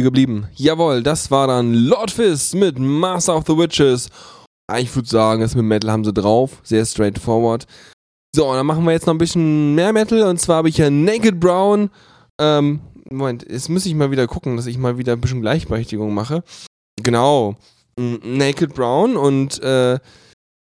Hier 0.01 0.09
geblieben. 0.09 0.47
Jawohl, 0.55 1.03
das 1.03 1.29
war 1.29 1.47
dann 1.47 1.73
Lord 1.73 2.11
Fist 2.11 2.55
mit 2.55 2.79
Master 2.79 3.35
of 3.37 3.43
the 3.47 3.57
Witches. 3.57 4.09
Ich 4.77 4.93
würde 4.95 5.07
sagen, 5.07 5.41
das 5.41 5.55
mit 5.55 5.65
Metal 5.65 5.91
haben 5.91 6.03
sie 6.03 6.13
drauf. 6.13 6.59
Sehr 6.63 6.85
straightforward. 6.85 7.67
So, 8.35 8.51
dann 8.53 8.65
machen 8.65 8.83
wir 8.85 8.93
jetzt 8.93 9.05
noch 9.05 9.13
ein 9.13 9.19
bisschen 9.19 9.75
mehr 9.75 9.93
Metal. 9.93 10.23
Und 10.23 10.39
zwar 10.39 10.57
habe 10.57 10.69
ich 10.69 10.77
hier 10.77 10.89
Naked 10.89 11.39
Brown. 11.39 11.89
Ähm, 12.39 12.79
Moment, 13.09 13.45
jetzt 13.49 13.69
muss 13.69 13.85
ich 13.85 13.93
mal 13.93 14.11
wieder 14.11 14.27
gucken, 14.27 14.55
dass 14.55 14.65
ich 14.65 14.77
mal 14.77 14.97
wieder 14.97 15.13
ein 15.13 15.21
bisschen 15.21 15.41
Gleichberechtigung 15.41 16.13
mache. 16.13 16.43
Genau. 17.01 17.55
Naked 17.97 18.73
Brown 18.73 19.17
und 19.17 19.61
äh, 19.61 19.99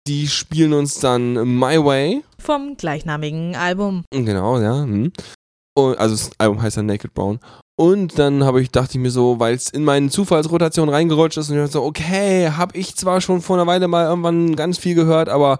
die 0.06 0.26
spielen 0.26 0.72
uns 0.72 0.98
dann 0.98 1.34
My 1.58 1.82
Way. 1.82 2.22
Vom 2.38 2.76
gleichnamigen 2.76 3.54
Album. 3.54 4.04
Genau, 4.10 4.58
ja. 4.58 4.82
Hm. 4.82 5.12
Und, 5.74 5.98
also 5.98 6.14
das 6.14 6.30
Album 6.38 6.60
heißt 6.60 6.76
dann 6.76 6.86
Naked 6.86 7.14
Brown. 7.14 7.38
Und 7.80 8.18
dann 8.18 8.44
habe 8.44 8.60
ich, 8.60 8.70
dachte 8.70 8.98
ich 8.98 8.98
mir 8.98 9.10
so, 9.10 9.40
weil 9.40 9.54
es 9.54 9.70
in 9.70 9.84
meine 9.84 10.10
Zufallsrotation 10.10 10.90
reingerutscht 10.90 11.38
ist 11.38 11.48
und 11.48 11.56
ich 11.56 11.62
dachte 11.62 11.72
so, 11.72 11.82
okay, 11.82 12.50
habe 12.50 12.76
ich 12.76 12.94
zwar 12.94 13.22
schon 13.22 13.40
vor 13.40 13.56
einer 13.56 13.66
Weile 13.66 13.88
mal 13.88 14.04
irgendwann 14.04 14.54
ganz 14.54 14.76
viel 14.76 14.94
gehört, 14.94 15.30
aber 15.30 15.58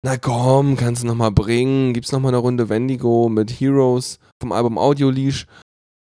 na 0.00 0.16
komm, 0.16 0.76
kannst 0.76 1.02
du 1.02 1.08
nochmal 1.08 1.32
bringen. 1.32 1.92
Gibt's 1.92 2.12
nochmal 2.12 2.30
eine 2.30 2.38
Runde 2.38 2.68
Wendigo 2.68 3.28
mit 3.28 3.50
Heroes 3.50 4.20
vom 4.40 4.52
Album 4.52 4.78
Audio 4.78 5.10
Leash. 5.10 5.46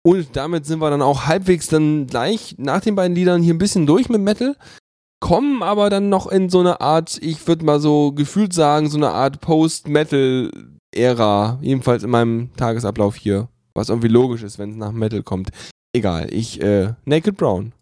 Und 0.05 0.36
damit 0.36 0.68
sind 0.68 0.78
wir 0.78 0.91
dann 0.91 1.01
auch 1.01 1.26
halbwegs 1.26 1.66
dann 1.66 2.05
gleich 2.05 2.53
nach 2.60 2.82
den 2.82 2.93
beiden 2.93 3.16
Liedern 3.16 3.41
hier 3.41 3.55
ein 3.55 3.58
bisschen 3.58 3.88
durch 3.88 4.10
mit 4.10 4.22
Metal. 4.22 4.55
Kommen 5.20 5.64
aber 5.64 5.89
dann 5.89 6.10
noch 6.10 6.28
in 6.28 6.51
so 6.51 6.60
eine 6.60 6.82
Art, 6.82 7.18
ich 7.20 7.47
würde 7.47 7.66
mal 7.66 7.80
so 7.80 8.12
gefühlt 8.12 8.53
sagen, 8.53 8.91
so 8.91 8.97
eine 8.97 9.10
Art 9.10 9.41
Post-Metal-Ära. 9.41 11.58
Jedenfalls 11.64 12.03
in 12.03 12.12
meinem 12.12 12.53
Tagesablauf 12.58 13.16
hier. 13.16 13.49
Was 13.78 13.89
irgendwie 13.89 14.07
logisch 14.07 14.41
ist, 14.41 14.57
wenn 14.57 14.71
es 14.71 14.75
nach 14.75 14.91
Metal 14.91 15.21
kommt. 15.21 15.51
Egal, 15.93 16.34
ich, 16.34 16.59
äh, 16.63 16.93
Naked 17.05 17.38
Brown. 17.38 17.73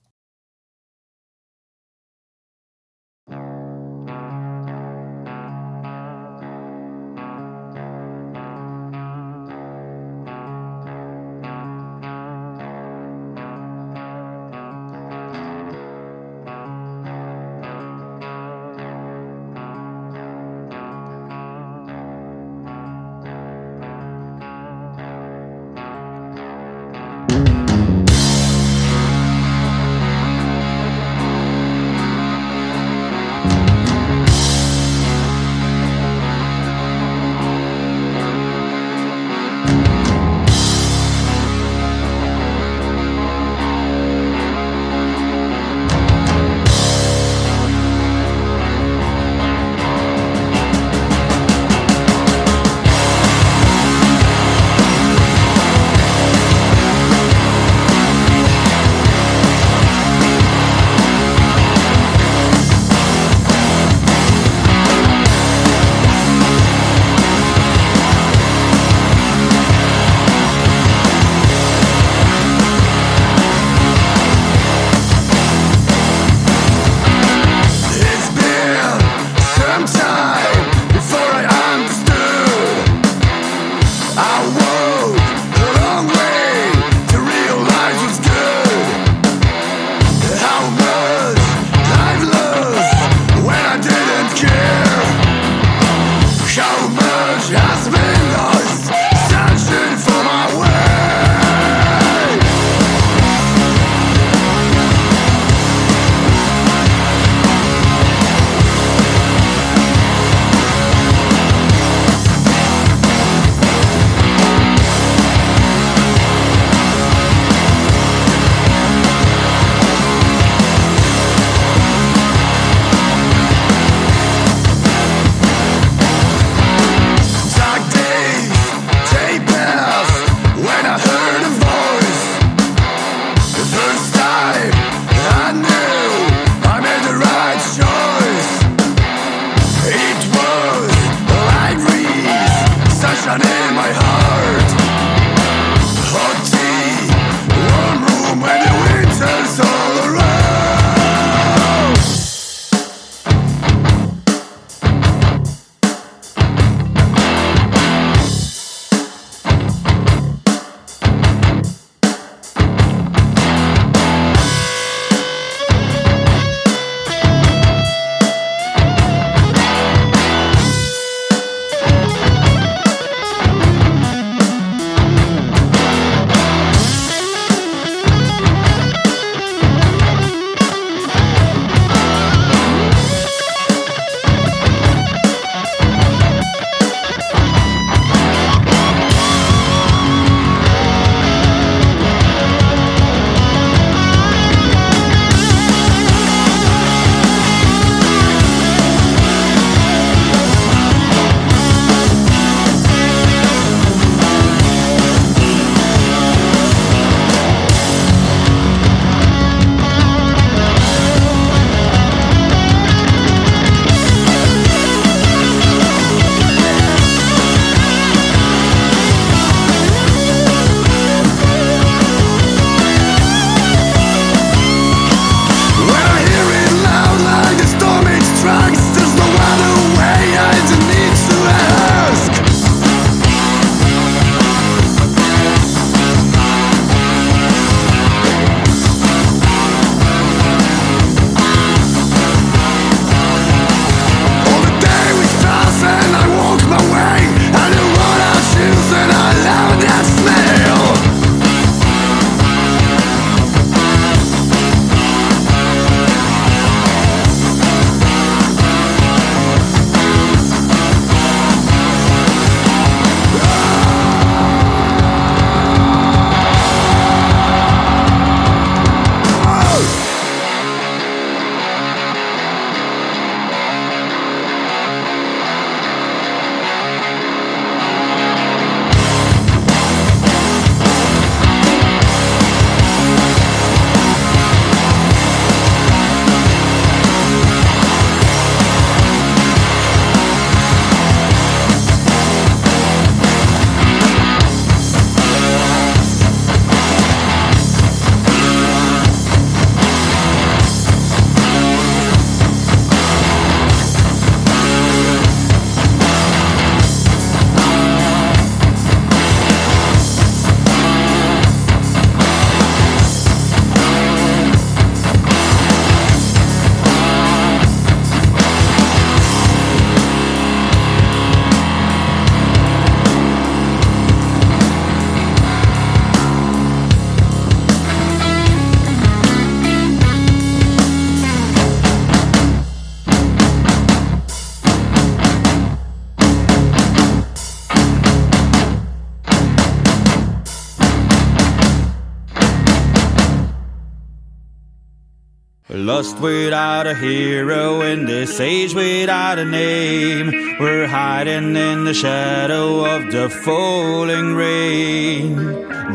Lost 345.96 346.20
without 346.20 346.88
a 346.88 346.94
hero 346.94 347.80
in 347.80 348.06
this 348.06 348.38
age 348.42 348.74
without 348.74 349.40
a 349.40 349.46
name. 349.46 350.58
We're 350.60 350.88
hiding 350.88 351.56
in 351.56 351.86
the 351.86 351.94
shadow 351.94 352.84
of 352.86 353.14
the 353.14 353.30
falling 353.30 354.36
rain. 354.36 355.38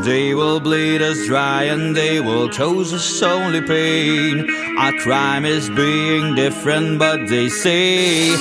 They 0.03 0.35
will 0.35 0.59
bleed 0.59 1.03
us 1.03 1.27
dry 1.27 1.65
and 1.65 1.95
they 1.95 2.19
will 2.19 2.49
cause 2.49 2.95
us 2.95 3.23
only 3.23 3.61
pain. 3.61 4.49
Our 4.79 4.93
crime 5.01 5.45
is 5.45 5.69
being 5.69 6.35
different, 6.35 6.99
but 6.99 7.29
they 7.29 7.51
say 7.51 8.35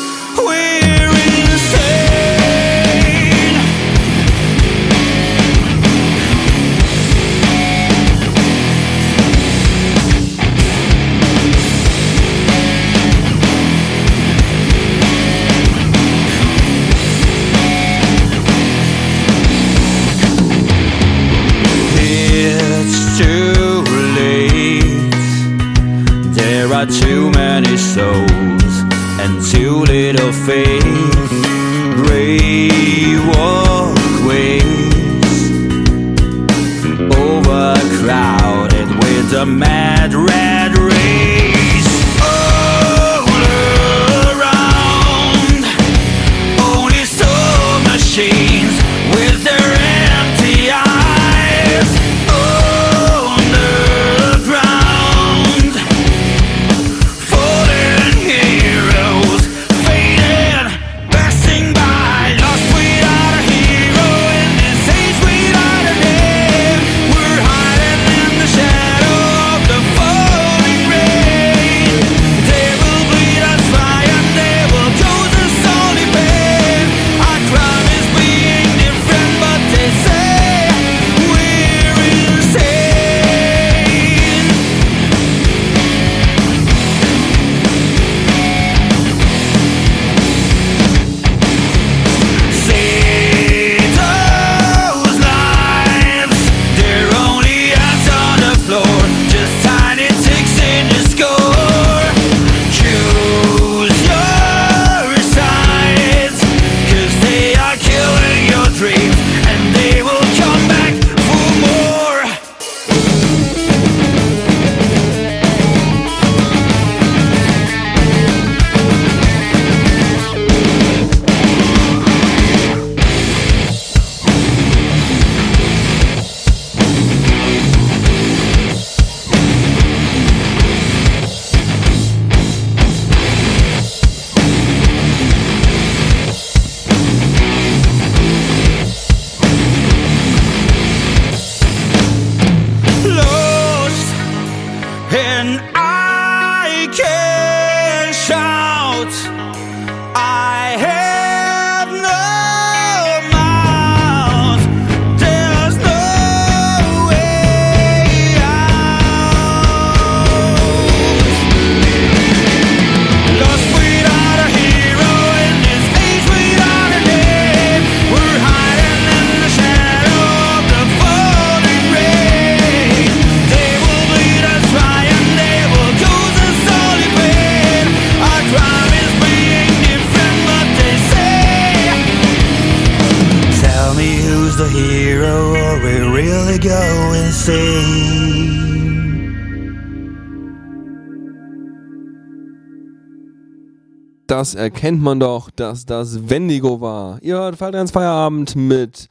Das 194.39 194.55
erkennt 194.55 195.01
man 195.01 195.19
doch, 195.19 195.51
dass 195.51 195.85
das 195.85 196.29
Wendigo 196.29 196.79
war. 196.79 197.21
Ihr 197.21 197.35
hört 197.35 197.57
Falltrans 197.57 197.91
Feierabend 197.91 198.55
mit 198.55 199.09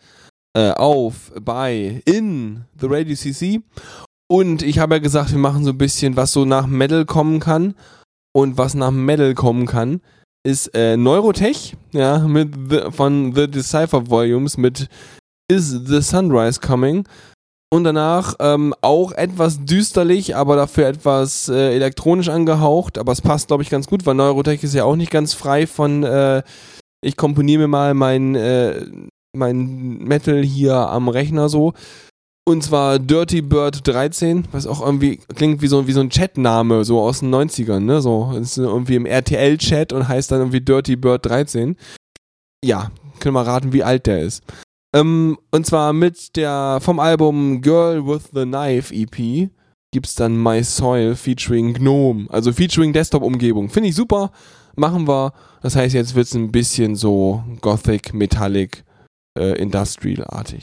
äh, 0.56 0.70
auf, 0.70 1.30
bei, 1.38 2.00
in 2.06 2.64
The 2.80 2.86
Radio 2.88 3.14
CC. 3.14 3.60
Und 4.26 4.62
ich 4.62 4.78
habe 4.78 4.94
ja 4.94 5.00
gesagt, 5.00 5.30
wir 5.32 5.38
machen 5.38 5.64
so 5.64 5.72
ein 5.72 5.76
bisschen, 5.76 6.16
was 6.16 6.32
so 6.32 6.46
nach 6.46 6.66
Metal 6.66 7.04
kommen 7.04 7.40
kann. 7.40 7.74
Und 8.32 8.56
was 8.56 8.72
nach 8.72 8.90
Metal 8.90 9.34
kommen 9.34 9.66
kann, 9.66 10.00
ist 10.46 10.74
äh, 10.74 10.96
Neurotech, 10.96 11.76
ja, 11.92 12.20
mit 12.20 12.54
the, 12.70 12.90
von 12.90 13.34
The 13.34 13.50
Decipher 13.50 14.08
Volumes 14.08 14.56
mit 14.56 14.88
Is 15.52 15.68
the 15.68 16.00
Sunrise 16.00 16.58
Coming? 16.58 17.06
Und 17.70 17.84
danach 17.84 18.34
ähm, 18.40 18.74
auch 18.80 19.12
etwas 19.12 19.64
düsterlich, 19.64 20.34
aber 20.34 20.56
dafür 20.56 20.86
etwas 20.86 21.50
äh, 21.50 21.74
elektronisch 21.74 22.30
angehaucht. 22.30 22.96
Aber 22.96 23.12
es 23.12 23.20
passt, 23.20 23.48
glaube 23.48 23.62
ich, 23.62 23.68
ganz 23.68 23.86
gut, 23.86 24.06
weil 24.06 24.14
Neurotech 24.14 24.62
ist 24.64 24.74
ja 24.74 24.84
auch 24.84 24.96
nicht 24.96 25.10
ganz 25.10 25.34
frei 25.34 25.66
von, 25.66 26.02
äh, 26.02 26.42
ich 27.02 27.16
komponiere 27.16 27.62
mir 27.62 27.68
mal 27.68 27.92
mein, 27.92 28.34
äh, 28.34 28.86
mein 29.36 29.98
Metal 29.98 30.42
hier 30.42 30.76
am 30.76 31.08
Rechner 31.08 31.50
so. 31.50 31.74
Und 32.48 32.64
zwar 32.64 32.98
Dirty 32.98 33.42
Bird 33.42 33.86
13, 33.86 34.48
was 34.52 34.66
auch 34.66 34.80
irgendwie 34.80 35.18
klingt 35.36 35.60
wie 35.60 35.66
so, 35.66 35.86
wie 35.86 35.92
so 35.92 36.00
ein 36.00 36.08
Chatname, 36.08 36.82
so 36.86 36.98
aus 36.98 37.20
den 37.20 37.34
90ern, 37.34 37.80
ne? 37.80 38.00
So, 38.00 38.32
ist 38.40 38.56
irgendwie 38.56 38.94
im 38.94 39.04
RTL-Chat 39.04 39.92
und 39.92 40.08
heißt 40.08 40.32
dann 40.32 40.38
irgendwie 40.38 40.62
Dirty 40.62 40.96
Bird 40.96 41.26
13. 41.26 41.76
Ja, 42.64 42.90
können 43.20 43.34
wir 43.34 43.46
raten, 43.46 43.74
wie 43.74 43.84
alt 43.84 44.06
der 44.06 44.20
ist. 44.20 44.42
Ähm, 44.94 45.36
und 45.50 45.66
zwar 45.66 45.92
mit 45.92 46.36
der 46.36 46.78
vom 46.80 46.98
Album 46.98 47.60
Girl 47.60 48.06
with 48.06 48.30
the 48.32 48.44
Knife 48.44 48.94
EP 48.94 49.50
gibt's 49.92 50.14
dann 50.14 50.42
My 50.42 50.62
Soil 50.62 51.14
featuring 51.14 51.74
Gnome, 51.74 52.26
also 52.30 52.52
featuring 52.52 52.92
Desktop-Umgebung. 52.92 53.68
Finde 53.68 53.90
ich 53.90 53.94
super, 53.94 54.30
machen 54.76 55.08
wir. 55.08 55.32
Das 55.62 55.76
heißt, 55.76 55.94
jetzt 55.94 56.14
wird's 56.14 56.34
ein 56.34 56.52
bisschen 56.52 56.94
so 56.94 57.42
Gothic, 57.60 58.14
Metallic, 58.14 58.84
äh, 59.38 59.60
Industrial-artig. 59.60 60.62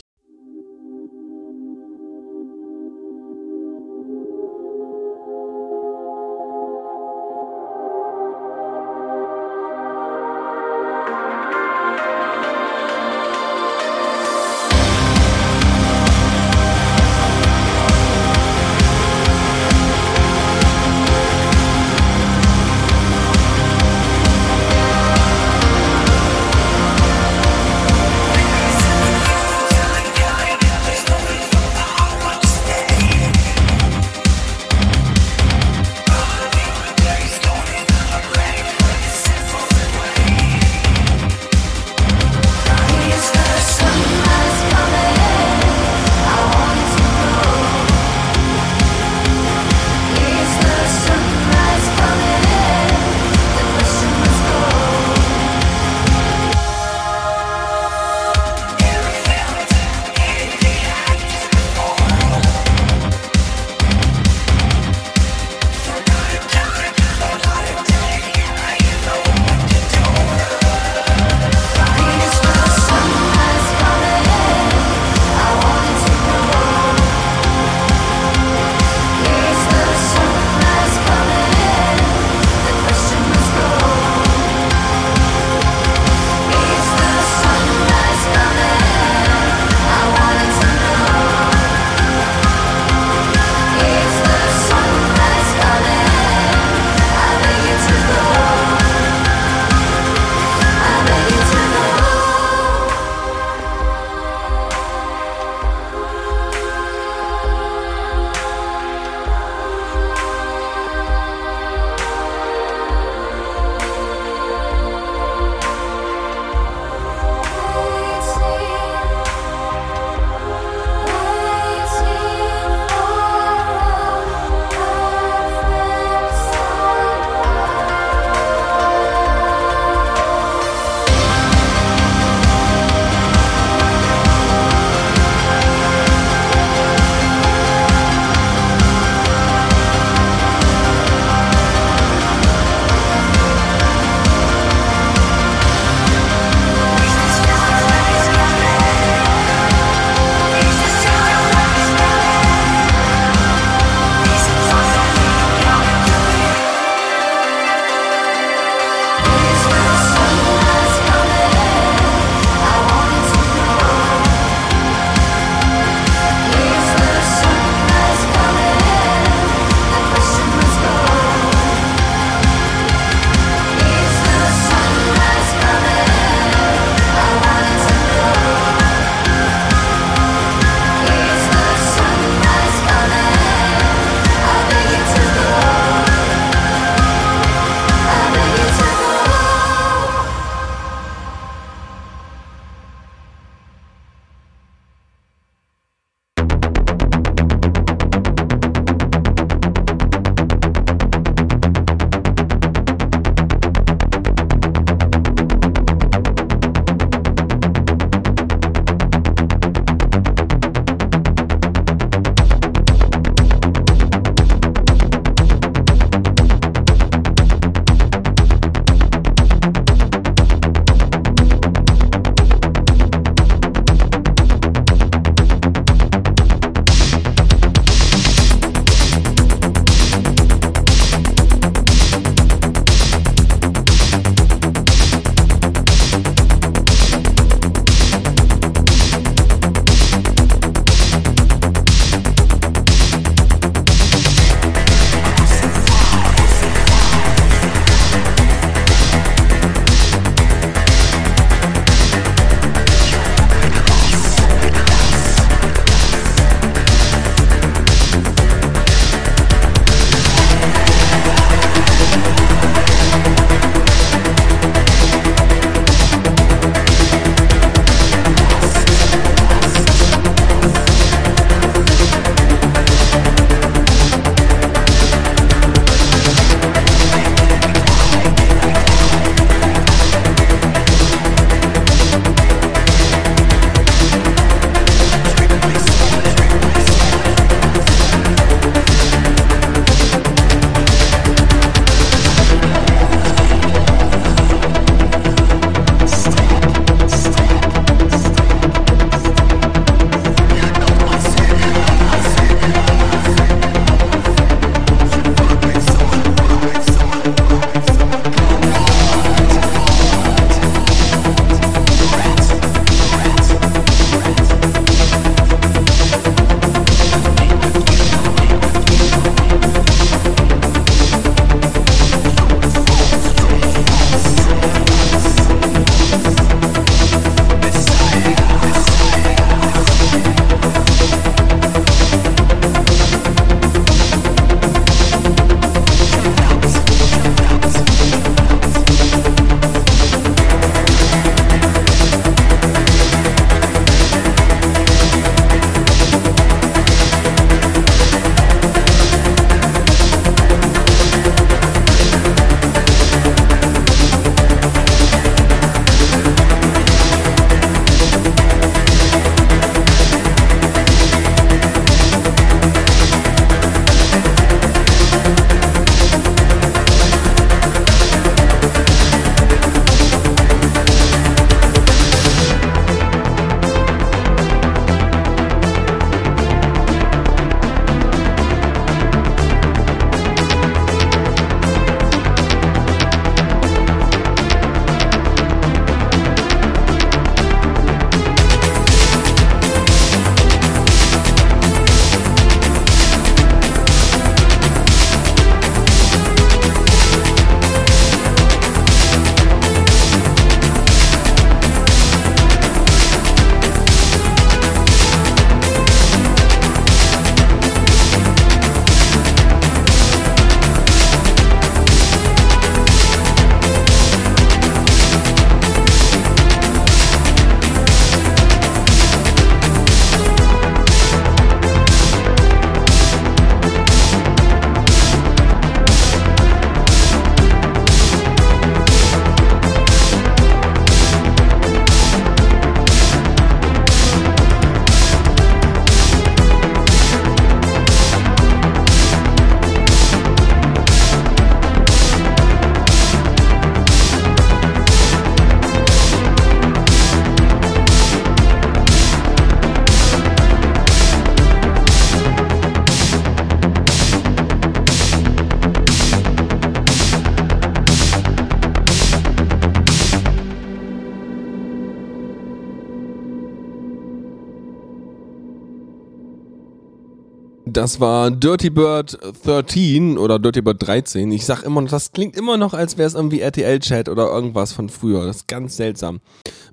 Das 467.86 467.99
war 467.99 468.31
Dirty 468.31 468.71
Bird 468.71 469.15
13 469.43 470.17
oder 470.17 470.39
Dirty 470.39 470.63
Bird 470.63 470.81
13. 470.81 471.31
Ich 471.31 471.45
sag 471.45 471.61
immer 471.61 471.81
noch, 471.81 471.91
das 471.91 472.13
klingt 472.13 472.36
immer 472.36 472.57
noch, 472.57 472.73
als 472.73 472.97
wäre 472.97 473.07
es 473.07 473.13
irgendwie 473.13 473.41
RTL-Chat 473.41 474.09
oder 474.09 474.25
irgendwas 474.25 474.73
von 474.73 474.89
früher. 474.89 475.27
Das 475.27 475.36
ist 475.36 475.47
ganz 475.47 475.77
seltsam. 475.77 476.19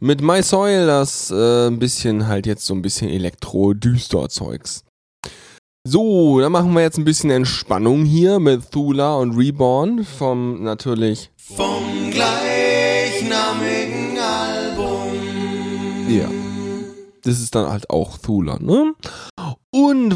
Mit 0.00 0.22
My 0.22 0.42
Soil, 0.42 0.86
das 0.86 1.30
äh, 1.30 1.66
ein 1.66 1.78
bisschen 1.78 2.28
halt 2.28 2.46
jetzt 2.46 2.64
so 2.64 2.72
ein 2.72 2.80
bisschen 2.80 3.10
Elektro-Düster-Zeugs. 3.10 4.84
So, 5.86 6.40
dann 6.40 6.50
machen 6.50 6.72
wir 6.72 6.80
jetzt 6.80 6.96
ein 6.96 7.04
bisschen 7.04 7.28
Entspannung 7.28 8.06
hier 8.06 8.38
mit 8.38 8.70
Thula 8.70 9.16
und 9.16 9.36
Reborn 9.36 10.06
vom 10.06 10.62
natürlich. 10.62 11.30
Vom 11.36 12.10
gleichnamigen 12.10 14.16
Album. 14.18 16.08
Ja. 16.08 16.30
Das 17.24 17.38
ist 17.38 17.54
dann 17.54 17.70
halt 17.70 17.90
auch 17.90 18.16
Thula, 18.16 18.58
ne? 18.58 18.94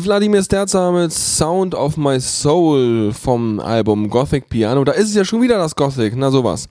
Wladimir 0.07 0.43
Sterza 0.43 0.93
mit 0.93 1.13
Sound 1.13 1.75
of 1.75 1.97
My 1.97 2.21
Soul 2.21 3.13
vom 3.13 3.59
Album 3.59 4.09
Gothic 4.09 4.49
Piano. 4.49 4.85
Da 4.85 4.93
ist 4.93 5.09
es 5.09 5.15
ja 5.15 5.25
schon 5.25 5.43
wieder 5.43 5.59
das 5.59 5.75
Gothic, 5.75 6.15
na 6.17 6.31
sowas. 6.31 6.69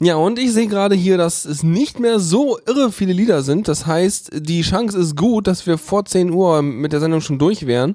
Ja, 0.00 0.16
und 0.16 0.38
ich 0.38 0.52
sehe 0.52 0.66
gerade 0.66 0.94
hier, 0.94 1.18
dass 1.18 1.44
es 1.44 1.62
nicht 1.62 2.00
mehr 2.00 2.18
so 2.18 2.58
irre 2.66 2.90
viele 2.90 3.12
Lieder 3.12 3.42
sind. 3.42 3.68
Das 3.68 3.86
heißt, 3.86 4.30
die 4.34 4.62
Chance 4.62 4.98
ist 4.98 5.16
gut, 5.16 5.46
dass 5.46 5.66
wir 5.66 5.78
vor 5.78 6.04
10 6.04 6.30
Uhr 6.30 6.62
mit 6.62 6.92
der 6.92 7.00
Sendung 7.00 7.20
schon 7.20 7.38
durch 7.38 7.66
wären. 7.66 7.94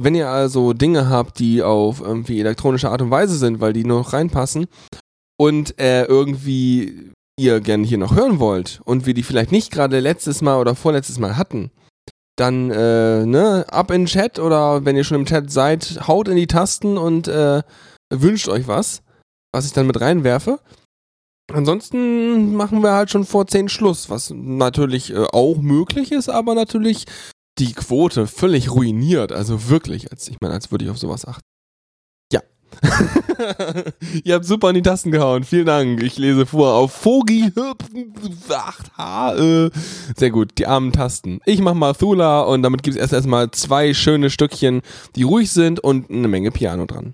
Wenn 0.00 0.14
ihr 0.14 0.28
also 0.28 0.72
Dinge 0.72 1.08
habt, 1.08 1.38
die 1.38 1.62
auf 1.62 2.00
irgendwie 2.00 2.40
elektronische 2.40 2.90
Art 2.90 3.02
und 3.02 3.10
Weise 3.10 3.36
sind, 3.36 3.60
weil 3.60 3.72
die 3.72 3.84
noch 3.84 4.12
reinpassen 4.12 4.66
und 5.38 5.78
äh, 5.80 6.04
irgendwie 6.04 7.12
ihr 7.38 7.60
gerne 7.60 7.86
hier 7.86 7.98
noch 7.98 8.14
hören 8.14 8.38
wollt 8.40 8.80
und 8.84 9.06
wir 9.06 9.14
die 9.14 9.22
vielleicht 9.22 9.52
nicht 9.52 9.70
gerade 9.70 10.00
letztes 10.00 10.42
Mal 10.42 10.58
oder 10.58 10.74
vorletztes 10.74 11.18
Mal 11.18 11.36
hatten, 11.36 11.70
dann 12.36 12.70
äh, 12.70 13.24
ne, 13.24 13.64
ab 13.68 13.90
in 13.90 14.02
den 14.02 14.06
Chat 14.06 14.38
oder 14.38 14.84
wenn 14.84 14.96
ihr 14.96 15.04
schon 15.04 15.20
im 15.20 15.26
Chat 15.26 15.50
seid, 15.50 16.06
haut 16.06 16.28
in 16.28 16.36
die 16.36 16.46
Tasten 16.46 16.98
und 16.98 17.28
äh, 17.28 17.62
wünscht 18.12 18.48
euch 18.48 18.68
was, 18.68 19.02
was 19.52 19.66
ich 19.66 19.72
dann 19.72 19.86
mit 19.86 20.00
reinwerfe. 20.00 20.60
Ansonsten 21.52 22.54
machen 22.54 22.82
wir 22.82 22.92
halt 22.92 23.10
schon 23.10 23.24
vor 23.24 23.46
10 23.46 23.68
Schluss, 23.68 24.10
was 24.10 24.30
natürlich 24.30 25.12
äh, 25.12 25.26
auch 25.32 25.56
möglich 25.56 26.12
ist, 26.12 26.28
aber 26.28 26.54
natürlich 26.54 27.06
die 27.58 27.72
Quote 27.72 28.26
völlig 28.26 28.70
ruiniert. 28.70 29.32
Also 29.32 29.68
wirklich, 29.68 30.10
als 30.10 30.28
ich 30.28 30.36
meine, 30.40 30.54
als 30.54 30.70
würde 30.70 30.84
ich 30.84 30.90
auf 30.90 30.98
sowas 30.98 31.24
achten. 31.24 31.46
Ihr 34.24 34.34
habt 34.34 34.44
super 34.44 34.68
in 34.70 34.74
die 34.76 34.82
Tasten 34.82 35.10
gehauen. 35.10 35.44
Vielen 35.44 35.66
Dank. 35.66 36.02
Ich 36.02 36.18
lese 36.18 36.46
vor 36.46 36.74
auf 36.74 36.92
Fogi 36.92 37.50
8H. 38.48 39.66
Äh, 39.66 39.70
sehr 40.16 40.30
gut, 40.30 40.52
die 40.58 40.66
armen 40.66 40.92
Tasten. 40.92 41.40
Ich 41.44 41.60
mach 41.60 41.74
mal 41.74 41.94
Thula 41.94 42.42
und 42.42 42.62
damit 42.62 42.82
gibt 42.82 42.96
es 42.96 43.00
erst 43.00 43.12
erstmal 43.12 43.50
zwei 43.50 43.94
schöne 43.94 44.30
Stückchen, 44.30 44.82
die 45.14 45.22
ruhig 45.22 45.50
sind 45.50 45.80
und 45.80 46.10
eine 46.10 46.28
Menge 46.28 46.50
Piano 46.50 46.86
dran. 46.86 47.12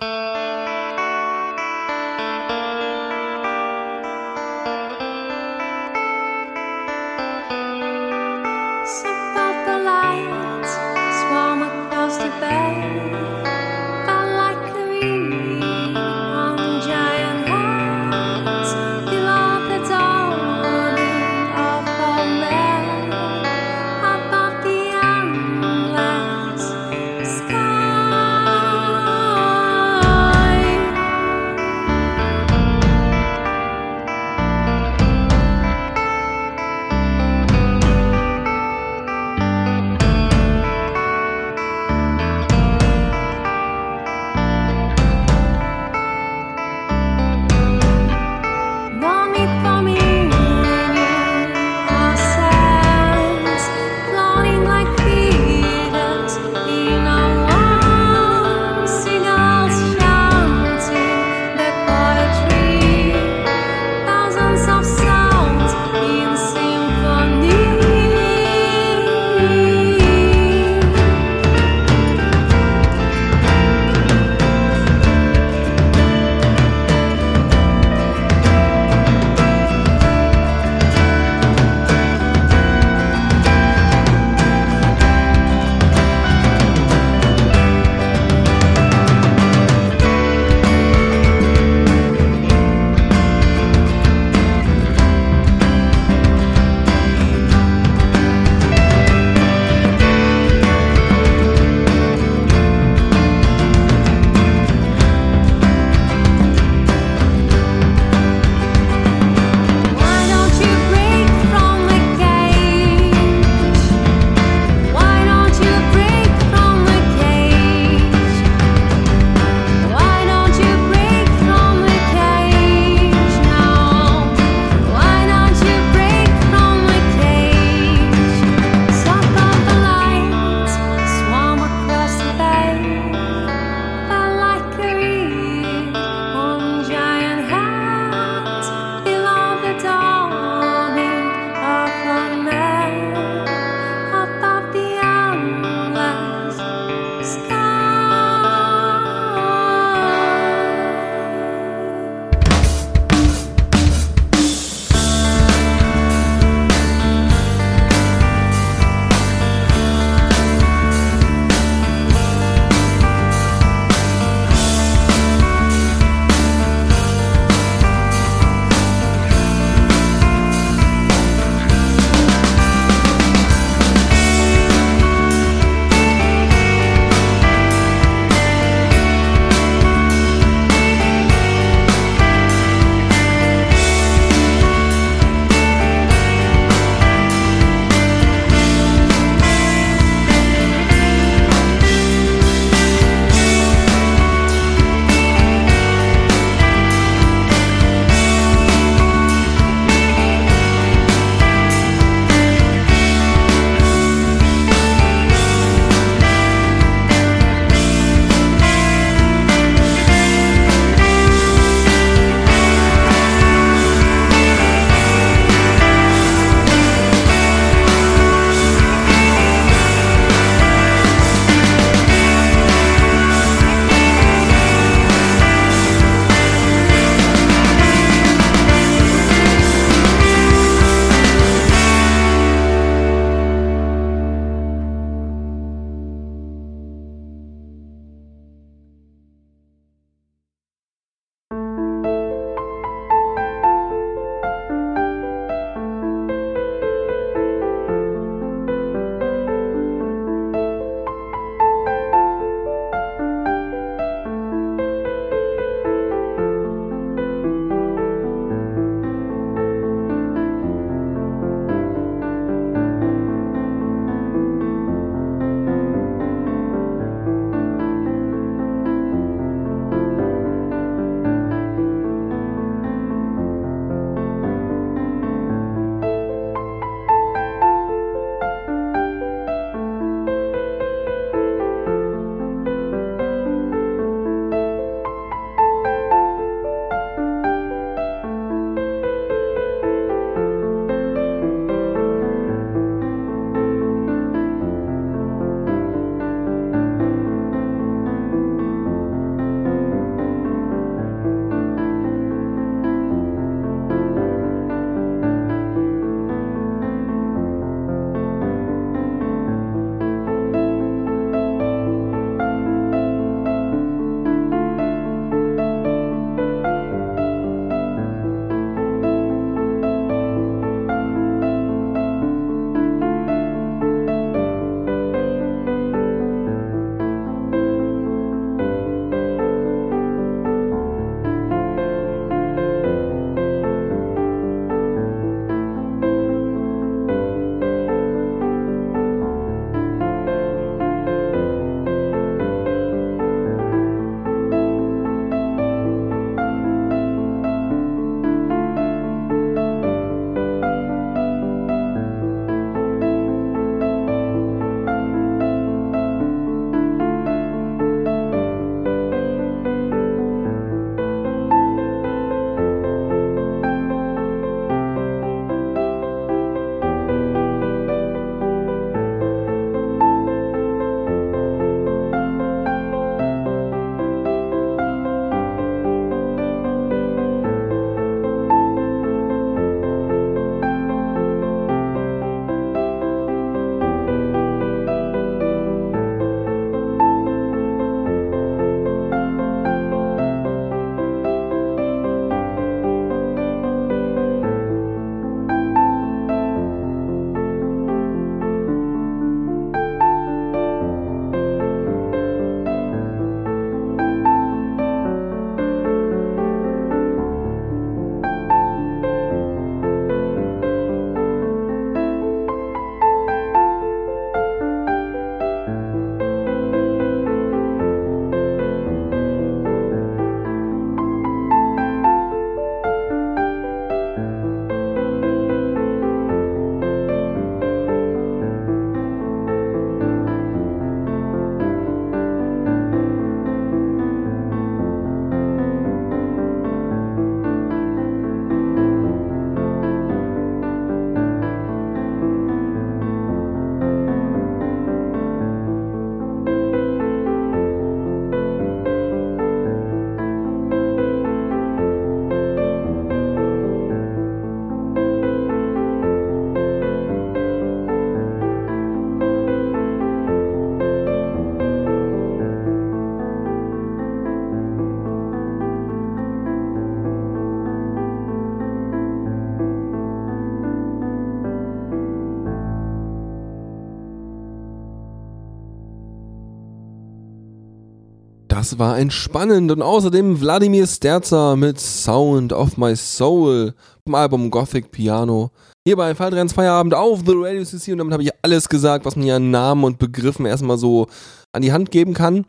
Das 478.62 478.78
war 478.78 478.96
entspannend 478.96 479.72
und 479.72 479.82
außerdem 479.82 480.40
Wladimir 480.40 480.86
Sterzer 480.86 481.56
mit 481.56 481.80
Sound 481.80 482.52
of 482.52 482.76
My 482.76 482.94
Soul 482.94 483.74
vom 484.04 484.14
Album 484.14 484.52
Gothic 484.52 484.92
Piano. 484.92 485.50
Hier 485.84 485.96
bei 485.96 486.14
Falltrends 486.14 486.52
Feierabend 486.52 486.94
auf 486.94 487.22
The 487.26 487.32
Radio 487.34 487.64
CC 487.64 487.90
und 487.90 487.98
damit 487.98 488.12
habe 488.12 488.22
ich 488.22 488.30
alles 488.40 488.68
gesagt, 488.68 489.04
was 489.04 489.16
man 489.16 489.24
hier 489.24 489.34
an 489.34 489.50
Namen 489.50 489.82
und 489.82 489.98
Begriffen 489.98 490.46
erstmal 490.46 490.78
so 490.78 491.08
an 491.50 491.62
die 491.62 491.72
Hand 491.72 491.90
geben 491.90 492.14
kann. 492.14 492.46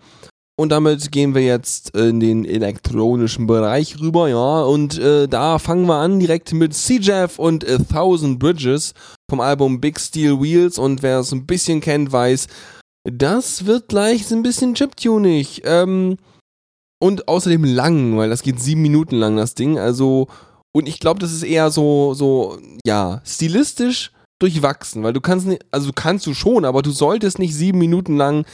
Und 0.56 0.72
damit 0.72 1.11
gehen 1.11 1.34
wir 1.34 1.41
jetzt 1.41 1.98
in 1.98 2.19
den 2.19 2.45
elektronischen 2.45 3.48
Bereich 3.48 3.99
rüber, 3.99 4.30
ja. 4.30 4.61
Und 4.61 4.99
äh, 4.99 5.27
da 5.27 5.57
fangen 5.57 5.88
wir 5.88 5.95
an 5.95 6.19
direkt 6.19 6.53
mit 6.53 6.76
C-Jeff 6.76 7.40
und 7.40 7.68
A 7.68 7.80
Thousand 7.80 8.38
Bridges 8.38 8.94
vom 9.27 9.40
Album 9.40 9.81
Big 9.81 9.99
Steel 9.99 10.40
Wheels. 10.40 10.77
Und 10.77 11.02
wer 11.02 11.22
es 11.22 11.31
ein 11.31 11.48
bisschen 11.48 11.81
kennt, 11.81 12.11
weiß, 12.11 12.48
das 13.03 13.65
wird 13.65 13.89
gleich 13.89 14.30
ein 14.31 14.43
bisschen 14.43 14.75
chiptunig. 14.75 15.61
Ähm, 15.65 16.17
und 17.01 17.27
außerdem 17.27 17.63
lang, 17.65 18.17
weil 18.17 18.30
das 18.30 18.43
geht 18.43 18.59
sieben 18.61 18.81
Minuten 18.81 19.17
lang, 19.17 19.35
das 19.35 19.55
Ding. 19.55 19.77
Also, 19.77 20.27
und 20.73 20.88
ich 20.88 20.99
glaube, 20.99 21.19
das 21.19 21.34
ist 21.34 21.43
eher 21.43 21.69
so, 21.69 22.13
so, 22.13 22.57
ja, 22.85 23.21
stilistisch 23.25 24.11
durchwachsen, 24.41 25.03
weil 25.03 25.13
du 25.13 25.21
kannst 25.21 25.47
nicht, 25.47 25.65
also 25.71 25.91
kannst 25.93 26.25
du 26.25 26.34
schon, 26.34 26.65
aber 26.65 26.81
du 26.81 26.91
solltest 26.91 27.39
nicht 27.39 27.53
sieben 27.53 27.80
Minuten 27.80 28.15
lang 28.17 28.45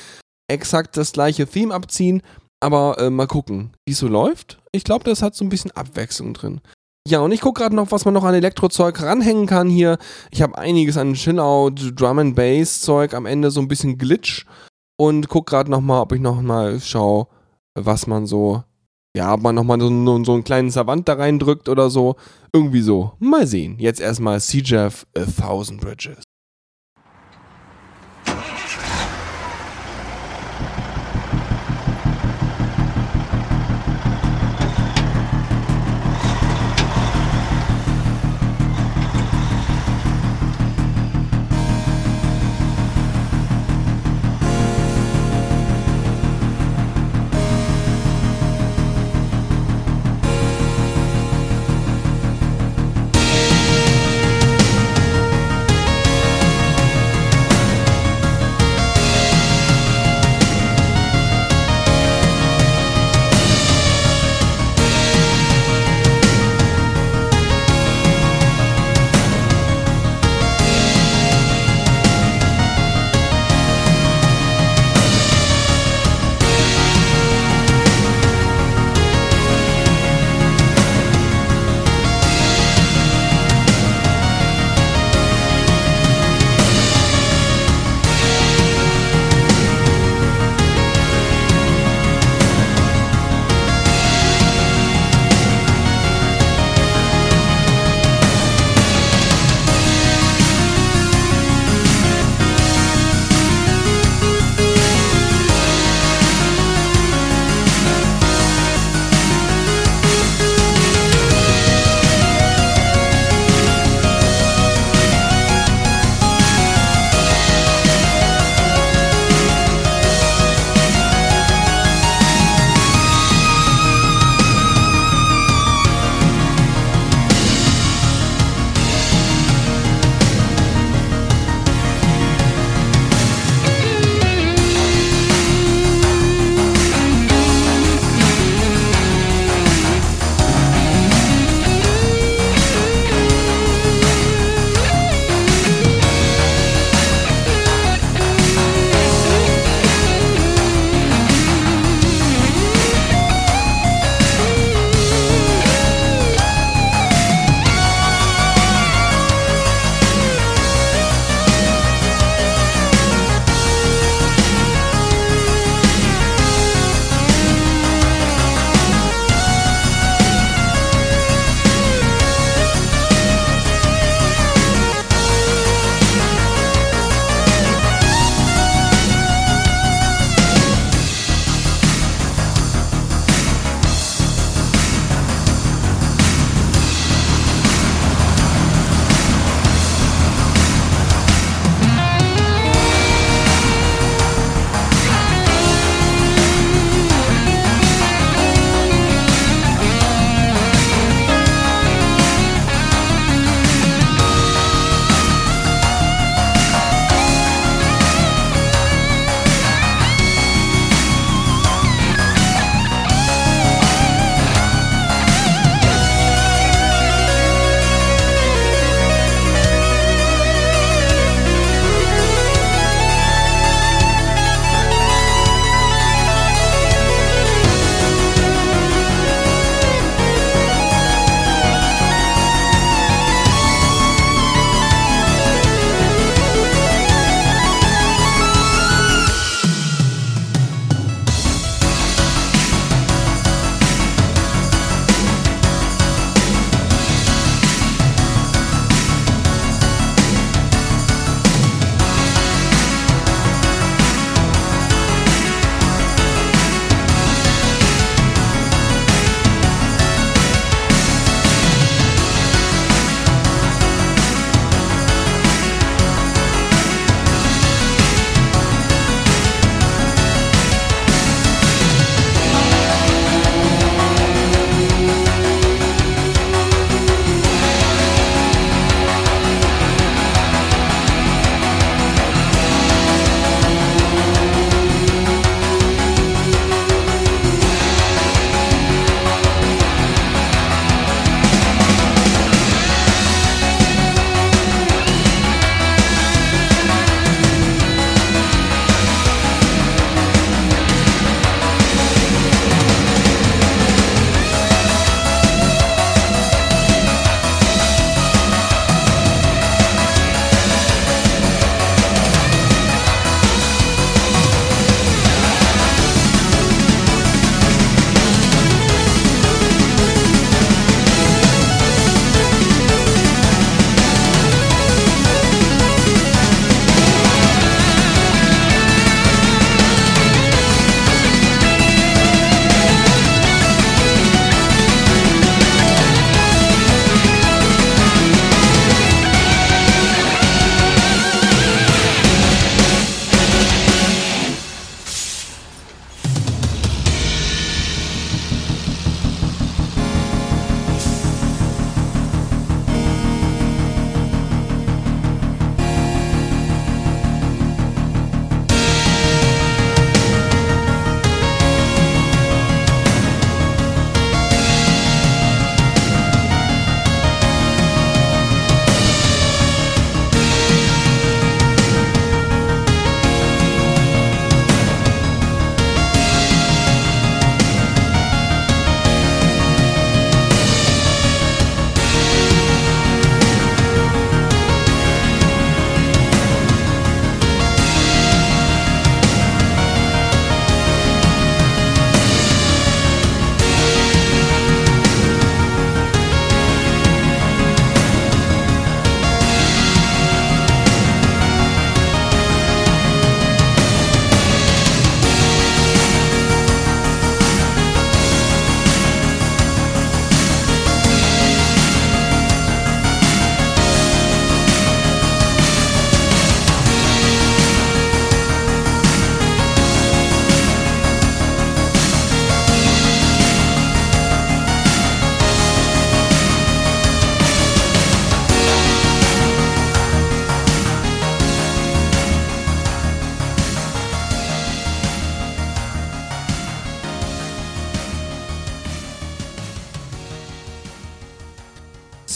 exakt 0.50 0.98
das 0.98 1.12
gleiche 1.12 1.48
Theme 1.48 1.74
abziehen. 1.74 2.22
Aber 2.62 2.98
äh, 3.00 3.10
mal 3.10 3.28
gucken, 3.28 3.72
wie 3.86 3.94
es 3.94 4.00
so 4.00 4.08
läuft. 4.08 4.60
Ich 4.74 4.84
glaube, 4.84 5.06
das 5.06 5.22
hat 5.22 5.34
so 5.34 5.46
ein 5.46 5.50
bisschen 5.50 5.72
Abwechslung 5.72 6.34
drin. 6.34 6.60
Ja, 7.10 7.22
und 7.22 7.32
ich 7.32 7.42
gucke 7.42 7.62
gerade 7.62 7.76
noch, 7.76 7.92
was 7.92 8.06
man 8.06 8.14
noch 8.14 8.24
an 8.24 8.36
Elektrozeug 8.36 9.02
ranhängen 9.02 9.48
kann 9.48 9.68
hier. 9.68 9.98
Ich 10.30 10.44
habe 10.44 10.60
einiges 10.60 10.96
an 10.96 11.16
Chillout, 11.16 11.72
Drum 11.96 12.20
and 12.20 12.36
Bass 12.36 12.82
Zeug, 12.82 13.16
am 13.16 13.26
Ende 13.26 13.50
so 13.50 13.60
ein 13.62 13.68
bisschen 13.68 13.98
Glitch 13.98 14.46
und 14.96 15.28
guck 15.28 15.48
gerade 15.48 15.72
noch 15.72 15.82
mal, 15.82 16.02
ob 16.02 16.12
ich 16.12 16.22
noch 16.22 16.40
mal 16.40 16.80
schaue, 16.80 17.26
was 17.74 18.06
man 18.06 18.28
so, 18.28 18.64
ja, 19.18 19.34
ob 19.34 19.42
man 19.42 19.56
noch 19.56 19.64
mal 19.64 19.80
so, 19.82 19.88
so 20.24 20.34
einen 20.34 20.44
kleinen 20.44 20.70
Savant 20.70 21.10
da 21.10 21.14
reindrückt 21.14 21.68
oder 21.68 21.90
so. 21.90 22.16
Irgendwie 22.54 22.82
so. 22.82 23.14
Mal 23.18 23.48
sehen. 23.48 23.80
Jetzt 23.80 24.02
erstmal 24.02 24.40
C-Jeff 24.40 25.08
A 25.18 25.26
Thousand 25.26 25.82
Bridges. 25.82 26.22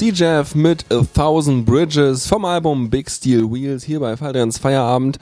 C-Jeff 0.04 0.54
mit 0.54 0.92
A 0.92 1.02
Thousand 1.14 1.66
Bridges 1.66 2.28
vom 2.28 2.44
Album 2.44 2.90
Big 2.90 3.10
Steel 3.10 3.50
Wheels 3.50 3.86
hier 3.86 4.02
bei 4.02 4.18
Fadrians 4.18 4.58
Feierabend. 4.58 5.18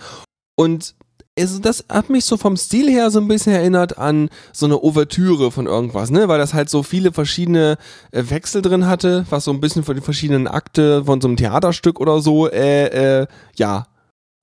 Und 0.55 0.95
es, 1.35 1.61
das 1.61 1.85
hat 1.87 2.09
mich 2.09 2.25
so 2.25 2.35
vom 2.35 2.57
Stil 2.57 2.89
her 2.89 3.11
so 3.11 3.19
ein 3.19 3.27
bisschen 3.27 3.53
erinnert 3.53 3.99
an 3.99 4.29
so 4.51 4.65
eine 4.65 4.81
Ouvertüre 4.81 5.51
von 5.51 5.67
irgendwas, 5.67 6.09
ne? 6.09 6.27
Weil 6.27 6.39
das 6.39 6.55
halt 6.55 6.71
so 6.71 6.81
viele 6.81 7.11
verschiedene 7.11 7.77
äh, 8.09 8.23
Wechsel 8.27 8.63
drin 8.63 8.87
hatte, 8.87 9.27
was 9.29 9.43
so 9.43 9.51
ein 9.51 9.61
bisschen 9.61 9.83
von 9.83 9.93
den 9.93 10.03
verschiedenen 10.03 10.47
Akte 10.47 11.05
von 11.05 11.21
so 11.21 11.27
einem 11.27 11.37
Theaterstück 11.37 11.99
oder 11.99 12.19
so, 12.19 12.49
äh, 12.49 13.21
äh, 13.21 13.27
ja, 13.57 13.85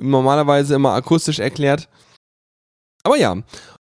normalerweise 0.00 0.76
immer 0.76 0.92
akustisch 0.92 1.40
erklärt. 1.40 1.88
Aber 3.02 3.16
ja. 3.16 3.36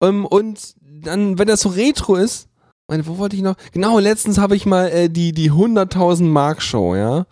Ähm, 0.01 0.25
und 0.25 0.73
dann, 0.81 1.37
wenn 1.37 1.47
das 1.47 1.61
so 1.61 1.69
retro 1.69 2.15
ist, 2.15 2.48
meine, 2.89 3.07
wo 3.07 3.17
wollte 3.17 3.35
ich 3.35 3.41
noch? 3.41 3.55
Genau, 3.71 3.99
letztens 3.99 4.37
habe 4.37 4.55
ich 4.55 4.65
mal 4.65 4.89
äh, 4.89 5.09
die, 5.09 5.31
die 5.31 5.51
100.000 5.51 6.23
Mark 6.23 6.61
Show, 6.61 6.95
ja. 6.95 7.25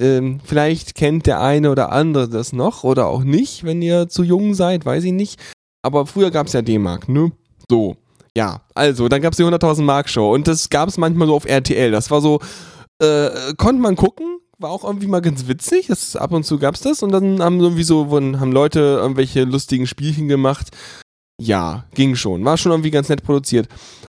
Ähm, 0.00 0.40
vielleicht 0.44 0.94
kennt 0.96 1.26
der 1.26 1.40
eine 1.40 1.70
oder 1.70 1.92
andere 1.92 2.28
das 2.28 2.52
noch 2.52 2.82
oder 2.82 3.06
auch 3.06 3.22
nicht, 3.22 3.62
wenn 3.62 3.80
ihr 3.80 4.08
zu 4.08 4.24
jung 4.24 4.54
seid, 4.54 4.84
weiß 4.84 5.04
ich 5.04 5.12
nicht. 5.12 5.40
Aber 5.82 6.06
früher 6.06 6.30
gab 6.30 6.48
es 6.48 6.52
ja 6.52 6.62
D-Mark, 6.62 7.08
ne? 7.08 7.30
So. 7.70 7.96
Ja, 8.36 8.62
also, 8.74 9.08
dann 9.08 9.22
gab 9.22 9.32
es 9.32 9.36
die 9.36 9.44
100.000 9.44 9.82
Mark 9.82 10.08
Show 10.08 10.34
und 10.34 10.48
das 10.48 10.68
gab 10.68 10.88
es 10.88 10.98
manchmal 10.98 11.28
so 11.28 11.36
auf 11.36 11.44
RTL. 11.44 11.92
Das 11.92 12.10
war 12.10 12.20
so, 12.20 12.40
äh, 13.00 13.54
konnte 13.56 13.80
man 13.80 13.94
gucken, 13.94 14.38
war 14.58 14.70
auch 14.70 14.82
irgendwie 14.84 15.06
mal 15.06 15.20
ganz 15.20 15.46
witzig. 15.46 15.86
Das, 15.86 16.16
ab 16.16 16.32
und 16.32 16.44
zu 16.44 16.58
gab's 16.58 16.80
das 16.80 17.02
und 17.02 17.12
dann 17.12 17.40
haben 17.40 17.60
irgendwie 17.60 17.84
so, 17.84 18.10
haben 18.10 18.52
Leute 18.52 18.80
irgendwelche 18.80 19.44
lustigen 19.44 19.86
Spielchen 19.86 20.26
gemacht. 20.26 20.70
Ja, 21.40 21.84
ging 21.94 22.16
schon. 22.16 22.44
War 22.44 22.56
schon 22.56 22.72
irgendwie 22.72 22.90
ganz 22.90 23.08
nett 23.08 23.22
produziert. 23.22 23.68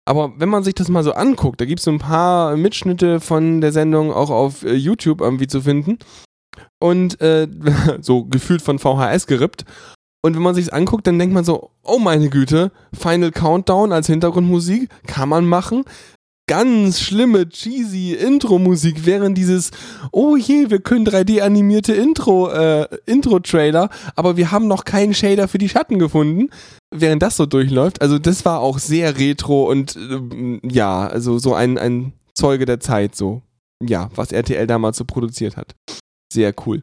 Aber 0.08 0.32
wenn 0.38 0.48
man 0.48 0.64
sich 0.64 0.74
das 0.74 0.88
mal 0.88 1.04
so 1.04 1.12
anguckt, 1.12 1.60
da 1.60 1.66
gibt's 1.66 1.84
so 1.84 1.90
ein 1.90 1.98
paar 1.98 2.56
Mitschnitte 2.56 3.20
von 3.20 3.60
der 3.60 3.72
Sendung 3.72 4.10
auch 4.10 4.30
auf 4.30 4.62
äh, 4.62 4.72
YouTube 4.72 5.20
irgendwie 5.20 5.46
zu 5.46 5.60
finden. 5.60 5.98
Und 6.80 7.20
äh, 7.20 7.46
so 8.00 8.24
gefühlt 8.24 8.62
von 8.62 8.78
VHS 8.78 9.26
gerippt. 9.26 9.66
Und 10.22 10.34
wenn 10.34 10.42
man 10.42 10.54
sich's 10.54 10.70
anguckt, 10.70 11.06
dann 11.06 11.18
denkt 11.18 11.34
man 11.34 11.44
so, 11.44 11.72
oh 11.82 11.98
meine 11.98 12.30
Güte, 12.30 12.72
Final 12.98 13.32
Countdown 13.32 13.92
als 13.92 14.06
Hintergrundmusik 14.06 14.88
kann 15.06 15.28
man 15.28 15.46
machen. 15.46 15.84
Ganz 16.48 17.00
schlimme, 17.00 17.48
cheesy 17.50 18.14
Intro-Musik 18.14 19.04
während 19.04 19.36
dieses, 19.36 19.70
oh 20.12 20.34
je, 20.34 20.70
wir 20.70 20.80
können 20.80 21.06
3D-animierte 21.06 21.92
Intro, 21.92 22.48
äh, 22.50 22.88
Intro-Trailer, 23.04 23.90
aber 24.16 24.38
wir 24.38 24.50
haben 24.50 24.66
noch 24.66 24.86
keinen 24.86 25.12
Shader 25.12 25.46
für 25.46 25.58
die 25.58 25.68
Schatten 25.68 25.98
gefunden, 25.98 26.48
während 26.90 27.22
das 27.22 27.36
so 27.36 27.44
durchläuft. 27.44 28.00
Also 28.00 28.18
das 28.18 28.46
war 28.46 28.60
auch 28.60 28.78
sehr 28.78 29.18
retro 29.18 29.70
und 29.70 29.94
ähm, 29.96 30.60
ja, 30.64 31.06
also 31.06 31.38
so 31.38 31.52
ein, 31.52 31.76
ein 31.76 32.14
Zeuge 32.34 32.64
der 32.64 32.80
Zeit, 32.80 33.14
so. 33.14 33.42
Ja, 33.86 34.08
was 34.14 34.32
RTL 34.32 34.66
damals 34.66 34.96
so 34.96 35.04
produziert 35.04 35.58
hat. 35.58 35.74
Sehr 36.32 36.54
cool. 36.66 36.82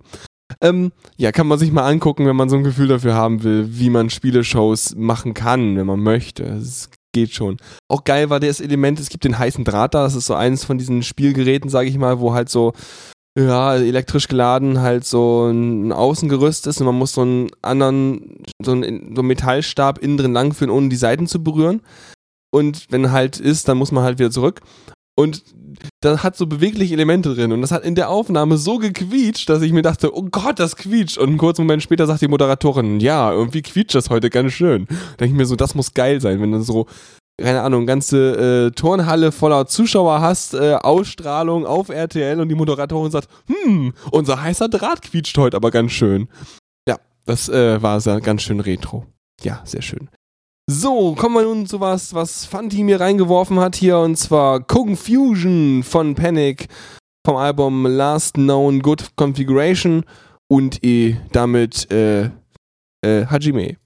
Ähm, 0.62 0.92
ja, 1.18 1.32
kann 1.32 1.48
man 1.48 1.58
sich 1.58 1.72
mal 1.72 1.90
angucken, 1.90 2.28
wenn 2.28 2.36
man 2.36 2.50
so 2.50 2.56
ein 2.56 2.64
Gefühl 2.64 2.88
dafür 2.88 3.16
haben 3.16 3.42
will, 3.42 3.68
wie 3.72 3.90
man 3.90 4.12
Spieleshows 4.12 4.96
machen 4.96 5.34
kann, 5.34 5.76
wenn 5.76 5.88
man 5.88 6.02
möchte. 6.02 6.44
Es 6.44 6.92
geht 7.16 7.34
schon. 7.34 7.58
Auch 7.88 8.04
geil 8.04 8.30
war 8.30 8.42
das 8.42 8.60
Element, 8.60 9.00
es 9.00 9.10
gibt 9.10 9.24
den 9.24 9.40
heißen 9.40 9.64
Draht 9.64 9.94
da, 9.96 10.04
das 10.04 10.16
ist 10.16 10.26
so 10.26 10.36
eines 10.36 10.66
von 10.66 10.78
diesen 10.78 11.02
Spielgeräten, 11.02 11.70
sage 11.70 11.88
ich 11.88 11.98
mal, 11.98 12.20
wo 12.20 12.34
halt 12.34 12.50
so 12.50 12.74
ja, 13.38 13.76
elektrisch 13.76 14.28
geladen 14.28 14.82
halt 14.82 15.06
so 15.06 15.48
ein 15.50 15.92
Außengerüst 15.92 16.68
ist 16.68 16.80
und 16.80 16.86
man 16.86 16.96
muss 16.96 17.14
so 17.14 17.22
einen 17.22 17.50
anderen, 17.62 18.44
so 18.62 18.72
einen, 18.72 19.16
so 19.16 19.22
einen 19.22 19.28
Metallstab 19.28 19.98
innen 19.98 20.18
drin 20.18 20.34
langführen, 20.34 20.72
ohne 20.72 20.90
die 20.90 20.96
Seiten 20.96 21.28
zu 21.28 21.44
berühren. 21.44 21.82
Und 22.54 22.86
wenn 22.92 23.12
halt 23.12 23.40
ist, 23.40 23.68
dann 23.68 23.78
muss 23.78 23.92
man 23.92 24.04
halt 24.04 24.20
wieder 24.20 24.32
zurück. 24.32 24.62
Und 25.18 25.44
das 26.02 26.24
hat 26.24 26.36
so 26.36 26.48
bewegliche 26.48 26.94
Elemente 26.94 27.34
drin. 27.34 27.52
Und 27.52 27.62
das 27.62 27.72
hat 27.72 27.84
in 27.84 27.96
der 27.96 28.10
Aufnahme 28.10 28.58
so 28.58 28.78
gequietscht, 28.78 29.50
dass 29.50 29.62
ich 29.62 29.72
mir 29.72 29.82
dachte, 29.82 30.16
oh 30.16 30.24
Gott, 30.24 30.60
das 30.60 30.76
quietscht. 30.76 31.18
Und 31.18 31.30
einen 31.30 31.38
kurzen 31.38 31.64
Moment 31.64 31.84
später 31.84 32.08
sagt 32.08 32.22
die 32.22 32.28
Moderatorin, 32.28 33.00
ja, 33.00 33.32
irgendwie 33.32 33.62
quietscht 33.62 33.96
das 33.96 34.10
heute 34.10 34.30
ganz 34.30 34.54
schön. 34.54 34.86
Da 34.88 34.96
denke 35.20 35.34
ich 35.34 35.38
mir 35.38 35.46
so, 35.46 35.56
das 35.56 35.76
muss 35.76 35.94
geil 35.94 36.22
sein, 36.22 36.42
wenn 36.42 36.52
du 36.52 36.62
so, 36.62 36.88
keine 37.42 37.62
Ahnung, 37.62 37.86
ganze 37.86 38.68
äh, 38.68 38.72
Turnhalle 38.72 39.32
voller 39.32 39.68
Zuschauer 39.68 40.22
hast, 40.22 40.54
äh, 40.54 40.76
Ausstrahlung 40.76 41.66
auf 41.66 41.90
RTL 41.90 42.40
und 42.40 42.50
die 42.50 42.56
Moderatorin 42.56 43.12
sagt, 43.12 43.30
hm, 43.48 43.94
unser 44.12 44.42
heißer 44.42 44.70
Draht 44.70 45.02
quietscht 45.02 45.38
heute 45.38 45.58
aber 45.58 45.72
ganz 45.72 45.92
schön. 45.92 46.30
Ja, 46.88 46.98
das 47.26 47.50
äh, 47.50 47.82
war 47.82 48.00
sehr, 48.00 48.22
ganz 48.22 48.44
schön 48.44 48.60
retro. 48.60 49.06
Ja, 49.42 49.62
sehr 49.66 49.82
schön. 49.82 50.10
So, 50.68 51.14
kommen 51.14 51.36
wir 51.36 51.44
nun 51.44 51.68
zu 51.68 51.80
was, 51.80 52.16
was 52.16 52.46
Fanti 52.46 52.84
mir 52.84 53.00
reingeworfen 53.00 53.60
hat 53.60 53.76
hier, 53.76 54.00
und 54.00 54.16
zwar 54.16 54.62
Confusion 54.62 55.84
von 55.84 56.16
Panic 56.16 56.70
vom 57.24 57.36
Album 57.36 57.86
Last 57.86 58.34
Known 58.34 58.82
Good 58.82 59.16
Configuration 59.16 60.06
und 60.48 60.84
eh 60.84 61.18
damit 61.32 61.92
äh, 61.92 62.32
äh, 63.04 63.28
Hajime. 63.28 63.78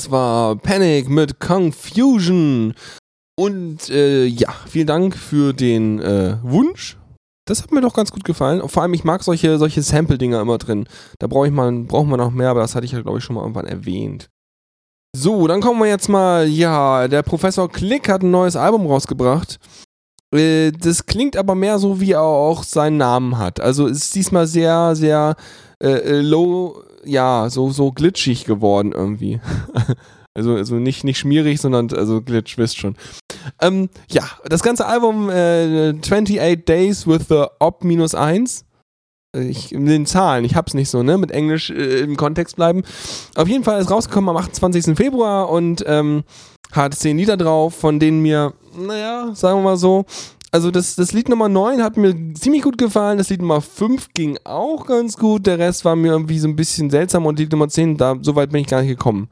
Das 0.00 0.10
war 0.10 0.56
Panic 0.56 1.10
mit 1.10 1.40
Confusion. 1.40 2.72
Und 3.38 3.90
äh, 3.90 4.24
ja, 4.24 4.48
vielen 4.66 4.86
Dank 4.86 5.14
für 5.14 5.52
den 5.52 6.00
äh, 6.00 6.38
Wunsch. 6.42 6.96
Das 7.46 7.62
hat 7.62 7.70
mir 7.70 7.82
doch 7.82 7.92
ganz 7.92 8.10
gut 8.10 8.24
gefallen. 8.24 8.66
Vor 8.66 8.82
allem, 8.82 8.94
ich 8.94 9.04
mag 9.04 9.22
solche, 9.22 9.58
solche 9.58 9.82
Sample-Dinger 9.82 10.40
immer 10.40 10.56
drin. 10.56 10.88
Da 11.18 11.26
brauche 11.26 11.48
ich 11.48 11.52
mal, 11.52 11.70
brauchen 11.82 12.08
wir 12.08 12.16
noch 12.16 12.30
mehr, 12.30 12.48
aber 12.48 12.60
das 12.60 12.74
hatte 12.74 12.86
ich 12.86 12.92
ja, 12.92 13.02
glaube 13.02 13.18
ich, 13.18 13.24
schon 13.24 13.34
mal 13.34 13.42
irgendwann 13.42 13.66
erwähnt. 13.66 14.30
So, 15.14 15.46
dann 15.46 15.60
kommen 15.60 15.80
wir 15.80 15.88
jetzt 15.88 16.08
mal, 16.08 16.48
ja, 16.48 17.06
der 17.06 17.22
Professor 17.22 17.70
Klick 17.70 18.08
hat 18.08 18.22
ein 18.22 18.30
neues 18.30 18.56
Album 18.56 18.86
rausgebracht. 18.86 19.58
Äh, 20.34 20.72
das 20.72 21.04
klingt 21.04 21.36
aber 21.36 21.54
mehr 21.54 21.78
so, 21.78 22.00
wie 22.00 22.12
er 22.12 22.22
auch 22.22 22.62
seinen 22.62 22.96
Namen 22.96 23.36
hat. 23.36 23.60
Also 23.60 23.86
ist 23.86 24.14
diesmal 24.14 24.46
sehr, 24.46 24.96
sehr 24.96 25.36
äh, 25.82 25.88
äh, 25.88 26.20
low, 26.22 26.82
ja, 27.04 27.48
so, 27.50 27.70
so 27.70 27.92
glitschig 27.92 28.44
geworden 28.44 28.92
irgendwie. 28.92 29.40
also, 30.34 30.54
also 30.54 30.76
nicht, 30.76 31.04
nicht 31.04 31.18
schmierig, 31.18 31.60
sondern 31.60 31.92
also 31.92 32.22
glitch, 32.22 32.58
wisst 32.58 32.78
schon. 32.78 32.96
Ähm, 33.60 33.88
ja, 34.10 34.24
das 34.44 34.62
ganze 34.62 34.86
Album 34.86 35.30
äh, 35.30 35.90
28 35.90 36.64
Days 36.64 37.06
with 37.06 37.26
the 37.28 37.44
Op-1 37.58 38.64
ich, 39.32 39.72
in 39.72 39.86
den 39.86 40.06
Zahlen, 40.06 40.44
ich 40.44 40.56
hab's 40.56 40.74
nicht 40.74 40.90
so, 40.90 41.02
ne, 41.02 41.16
mit 41.16 41.30
Englisch 41.30 41.70
äh, 41.70 42.00
im 42.00 42.16
Kontext 42.16 42.56
bleiben. 42.56 42.82
Auf 43.36 43.48
jeden 43.48 43.64
Fall 43.64 43.80
ist 43.80 43.90
rausgekommen 43.90 44.28
am 44.30 44.36
28. 44.36 44.96
Februar 44.96 45.48
und 45.50 45.84
ähm, 45.86 46.24
hat 46.72 46.94
10 46.94 47.16
Lieder 47.16 47.36
drauf, 47.36 47.74
von 47.74 48.00
denen 48.00 48.22
mir, 48.22 48.54
naja, 48.76 49.30
sagen 49.34 49.58
wir 49.58 49.62
mal 49.62 49.76
so, 49.76 50.04
also 50.50 50.70
das, 50.70 50.96
das 50.96 51.12
Lied 51.12 51.28
Nummer 51.28 51.48
9 51.48 51.82
hat 51.82 51.96
mir 51.96 52.14
ziemlich 52.34 52.62
gut 52.62 52.78
gefallen, 52.78 53.18
das 53.18 53.30
Lied 53.30 53.40
Nummer 53.40 53.60
5 53.60 54.08
ging 54.14 54.38
auch 54.44 54.86
ganz 54.86 55.16
gut, 55.16 55.46
der 55.46 55.58
Rest 55.58 55.84
war 55.84 55.96
mir 55.96 56.12
irgendwie 56.12 56.38
so 56.38 56.48
ein 56.48 56.56
bisschen 56.56 56.90
seltsam 56.90 57.26
und 57.26 57.38
Lied 57.38 57.52
Nummer 57.52 57.68
10, 57.68 57.96
da, 57.96 58.16
so 58.20 58.34
weit 58.34 58.50
bin 58.50 58.62
ich 58.62 58.66
gar 58.66 58.80
nicht 58.80 58.90
gekommen. 58.90 59.28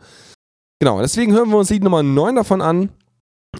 Genau, 0.81 1.01
deswegen 1.01 1.33
hören 1.33 1.51
wir 1.51 1.59
uns 1.59 1.71
Lied 1.71 1.83
Nummer 1.83 2.03
9 2.03 2.37
davon 2.37 2.63
an. 2.63 2.91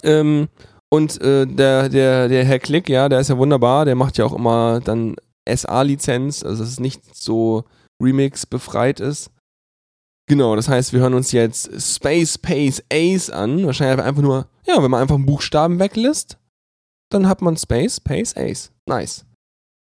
Ähm, 0.05 0.49
und 0.91 1.21
äh, 1.21 1.47
der, 1.47 1.89
der, 1.89 2.29
der 2.29 2.45
Herr 2.45 2.59
Klick, 2.61 2.89
ja, 2.89 3.09
der 3.09 3.21
ist 3.21 3.29
ja 3.29 3.39
wunderbar, 3.39 3.85
der 3.85 3.95
macht 3.95 4.19
ja 4.19 4.25
auch 4.25 4.35
immer 4.35 4.81
dann 4.81 5.17
SA-Lizenz, 5.49 6.45
also 6.45 6.63
dass 6.63 6.73
es 6.73 6.81
nicht 6.81 7.03
so 7.15 7.65
Remix 8.03 8.47
befreit 8.47 9.01
ist. 9.01 9.31
Genau, 10.29 10.55
das 10.57 10.69
heißt, 10.69 10.93
wir 10.93 11.01
hören 11.01 11.15
uns 11.15 11.33
jetzt 11.33 11.71
Space 11.81 12.37
Pace 12.39 12.83
Ace 12.93 13.31
an. 13.31 13.65
Wahrscheinlich 13.65 14.05
einfach 14.05 14.23
nur, 14.23 14.47
ja, 14.67 14.83
wenn 14.83 14.91
man 14.91 15.01
einfach 15.01 15.15
einen 15.15 15.27
Buchstaben 15.27 15.79
weglässt, 15.79 16.39
dann 17.11 17.29
hat 17.29 17.43
man 17.43 17.57
Space 17.57 18.01
Pace 18.01 18.37
Ace. 18.37 18.73
Nice. 18.87 19.25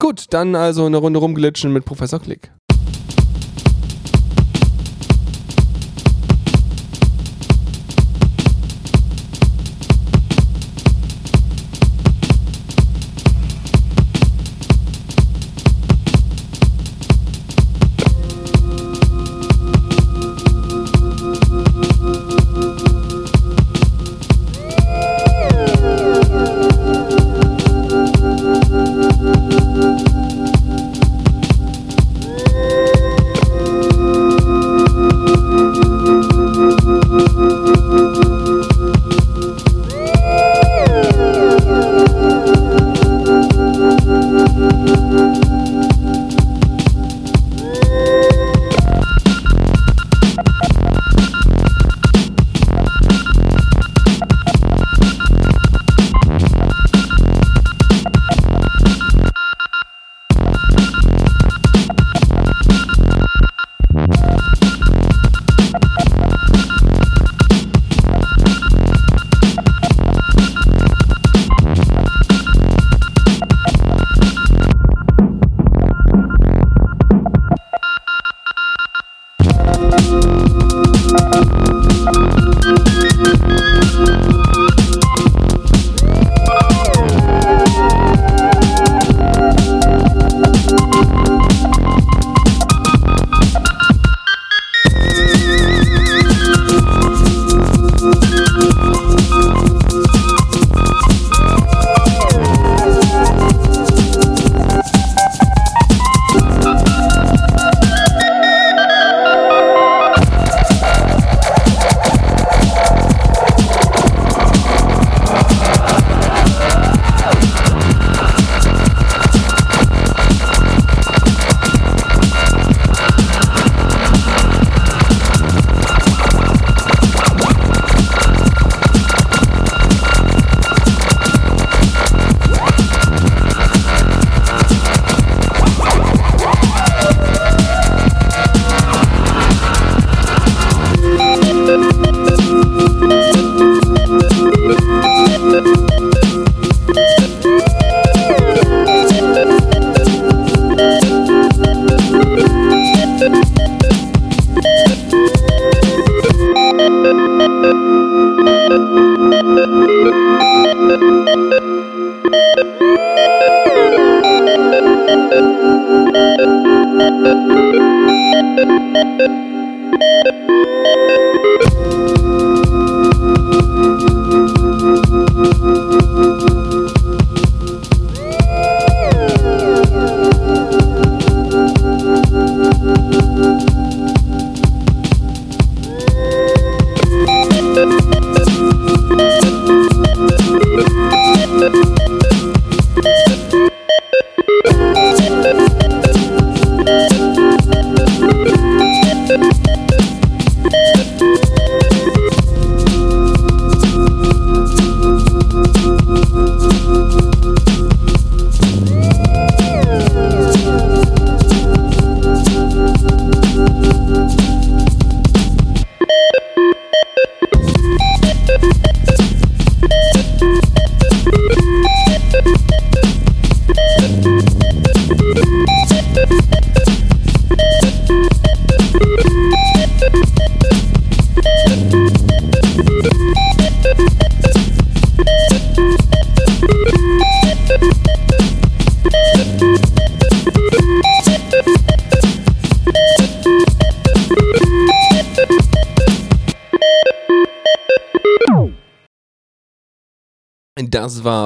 Gut, 0.01 0.27
dann 0.31 0.55
also 0.55 0.85
eine 0.85 0.97
Runde 0.97 1.19
rumglitschen 1.19 1.73
mit 1.73 1.85
Professor 1.85 2.19
Klick. 2.19 2.53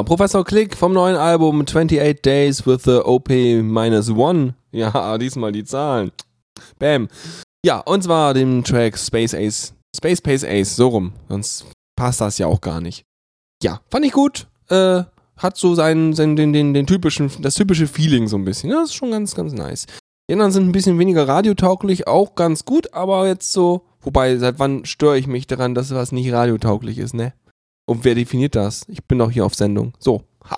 Professor 0.06 0.44
Click 0.44 0.76
vom 0.76 0.94
neuen 0.94 1.16
Album 1.16 1.62
28 1.62 2.22
Days 2.22 2.66
with 2.66 2.84
the 2.84 3.00
OP-1. 3.04 4.54
Ja, 4.72 5.18
diesmal 5.18 5.52
die 5.52 5.64
Zahlen. 5.64 6.12
Bam. 6.80 7.08
Ja, 7.66 7.80
und 7.80 8.04
zwar 8.04 8.34
dem 8.34 8.64
Track 8.64 8.98
Space 8.98 9.34
Ace. 9.34 9.74
Space 9.96 10.22
Pace 10.22 10.44
Ace, 10.44 10.76
so 10.76 10.88
rum. 10.88 11.14
Sonst 11.30 11.66
passt 11.96 12.22
das 12.22 12.38
ja 12.38 12.48
auch 12.48 12.62
gar 12.62 12.82
nicht. 12.82 13.06
Ja, 13.62 13.82
fand 13.90 14.06
ich 14.06 14.12
gut. 14.12 14.48
Äh, 14.70 15.04
hat 15.38 15.58
so 15.58 15.76
seinen, 15.76 16.14
seinen 16.14 16.36
den, 16.36 16.54
den, 16.54 16.74
den 16.74 16.88
typischen, 16.88 17.32
das 17.42 17.56
typische 17.56 17.88
Feeling 17.88 18.28
so 18.28 18.38
ein 18.38 18.46
bisschen. 18.46 18.70
Ja, 18.70 18.78
das 18.78 18.90
ist 18.90 18.96
schon 18.96 19.12
ganz, 19.12 19.36
ganz 19.36 19.54
nice. 19.54 19.86
Die 20.30 20.34
anderen 20.34 20.52
sind 20.52 20.68
ein 20.68 20.72
bisschen 20.72 21.00
weniger 21.00 21.28
radiotauglich, 21.28 22.08
auch 22.08 22.36
ganz 22.36 22.66
gut, 22.66 22.94
aber 22.94 23.28
jetzt 23.28 23.52
so, 23.52 23.86
wobei, 24.02 24.38
seit 24.38 24.58
wann 24.60 24.86
störe 24.86 25.18
ich 25.18 25.28
mich 25.28 25.48
daran, 25.48 25.76
dass 25.76 25.94
was 25.94 26.12
nicht 26.12 26.32
radiotauglich 26.32 26.98
ist, 26.98 27.14
ne? 27.14 27.34
Und 27.86 28.04
wer 28.06 28.16
definiert 28.16 28.56
das? 28.56 28.86
Ich 28.88 29.04
bin 29.06 29.20
doch 29.20 29.32
hier 29.32 29.46
auf 29.46 29.56
Sendung. 29.56 29.94
So, 30.00 30.24
ha. 30.50 30.56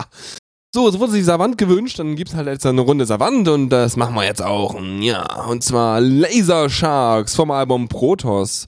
So, 0.74 0.90
es 0.90 1.00
wurde 1.00 1.14
sich 1.14 1.24
Savant 1.24 1.58
gewünscht, 1.58 2.00
dann 2.00 2.18
gibt's 2.18 2.36
halt 2.36 2.48
jetzt 2.48 2.66
eine 2.66 2.82
Runde 2.82 3.06
Savant 3.06 3.48
und 3.48 3.70
das 3.70 3.96
machen 3.96 4.14
wir 4.14 4.26
jetzt 4.26 4.42
auch. 4.42 4.76
Ja, 5.00 5.46
und 5.46 5.64
zwar 5.64 6.02
Laser 6.02 6.70
Sharks 6.70 7.34
vom 7.34 7.50
Album 7.52 7.88
Protoss. 7.88 8.68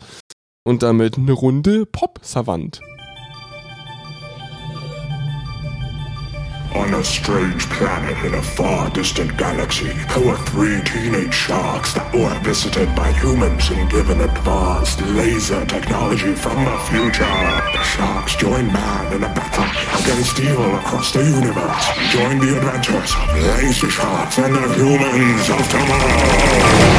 Und 0.64 0.84
damit 0.84 1.18
eine 1.18 1.32
Runde 1.32 1.86
Pop 1.86 2.20
Savant. 2.24 2.82
On 6.76 6.94
a 6.94 7.04
strange 7.04 7.68
planet 7.70 8.18
in 8.26 8.34
a 8.34 8.42
far 8.42 8.90
distant 8.90 9.38
galaxy, 9.38 9.88
there 9.88 10.26
were 10.26 10.38
three 10.38 10.82
teenage 10.84 11.34
sharks 11.34 11.94
that 11.94 12.14
were 12.14 12.40
visited 12.44 12.94
by 12.96 13.12
humans 13.14 13.70
and 13.70 13.90
given 13.90 14.22
advanced 14.22 15.02
laser 15.02 15.66
technology 15.66 16.34
from 16.34 16.64
the 16.66 16.78
future. 16.90 17.24
The 17.24 17.84
sharks 17.84 18.36
joined 18.36 18.72
man 18.74 19.14
in 19.14 19.24
a 19.24 19.30
battle 19.34 19.66
against 20.04 20.40
evil 20.40 20.76
across 20.76 21.12
the 21.14 21.24
universe. 21.24 21.86
Join 22.12 22.40
the 22.40 22.58
adventures 22.58 23.14
of 23.16 23.30
laser 23.44 23.90
sharks 23.90 24.38
and 24.38 24.54
the 24.54 24.74
humans 24.76 25.50
of 25.50 25.70
tomorrow. 25.72 26.98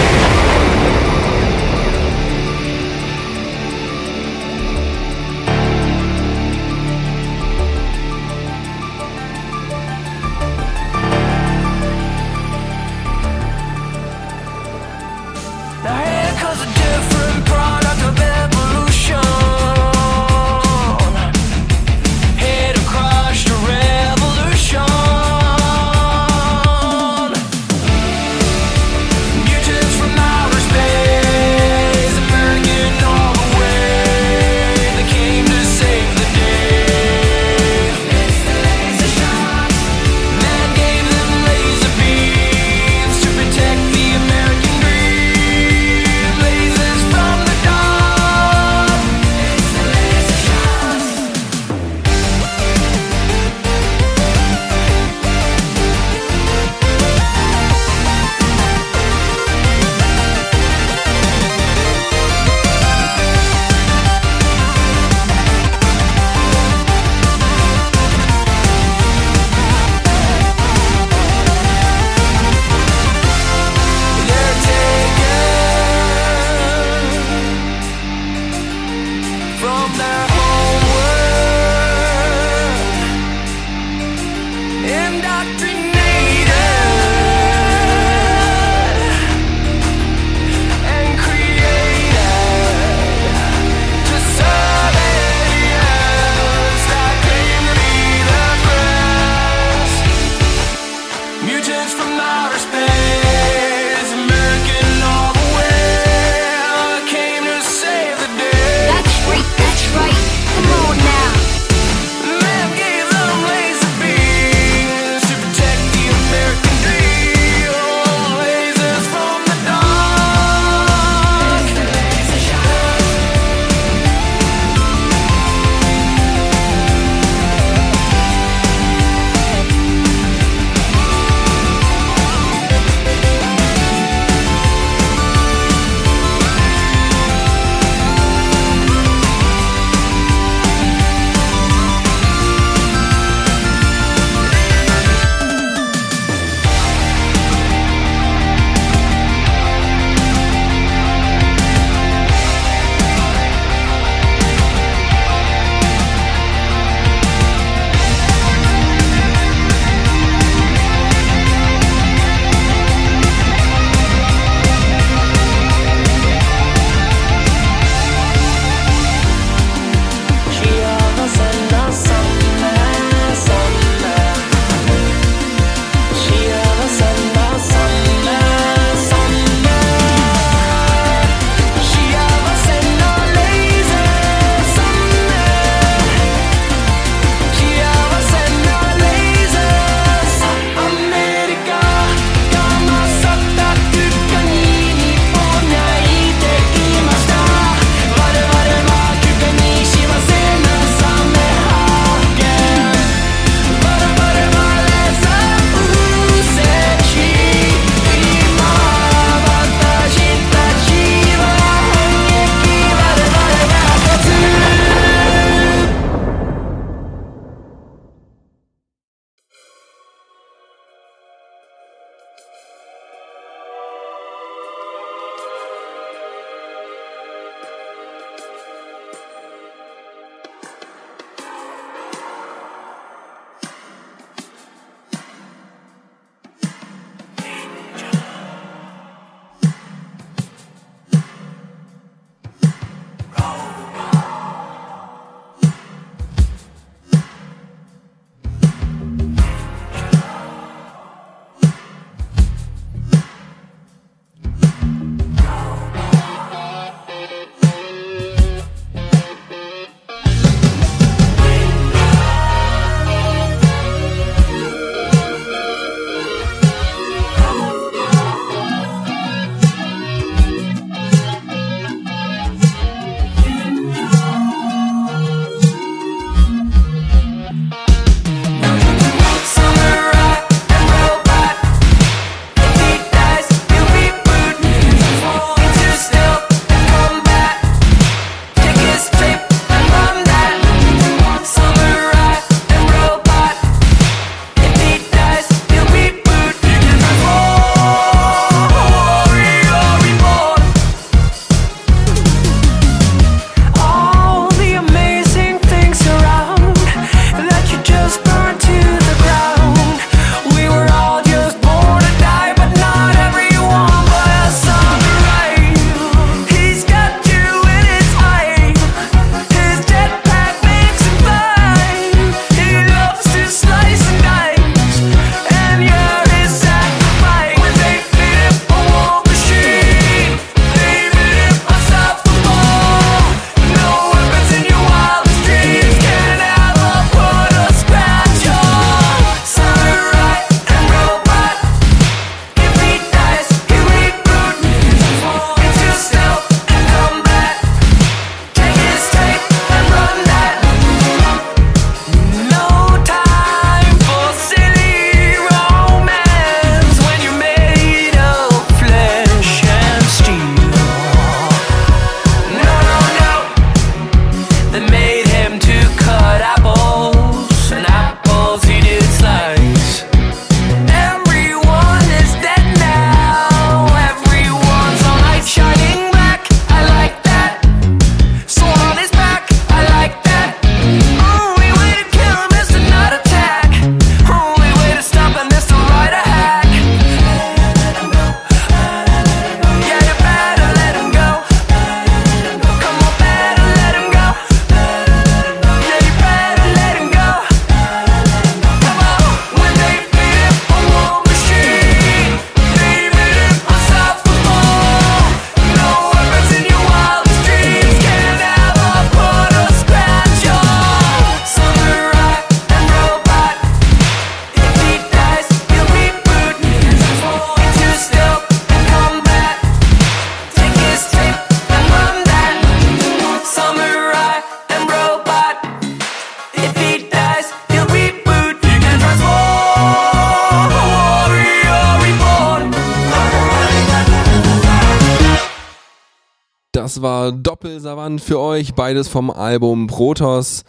Für 438.28 438.40
euch, 438.40 438.74
beides 438.74 439.09
vom 439.09 439.30
Album 439.30 439.86
Protoss. 439.86 440.62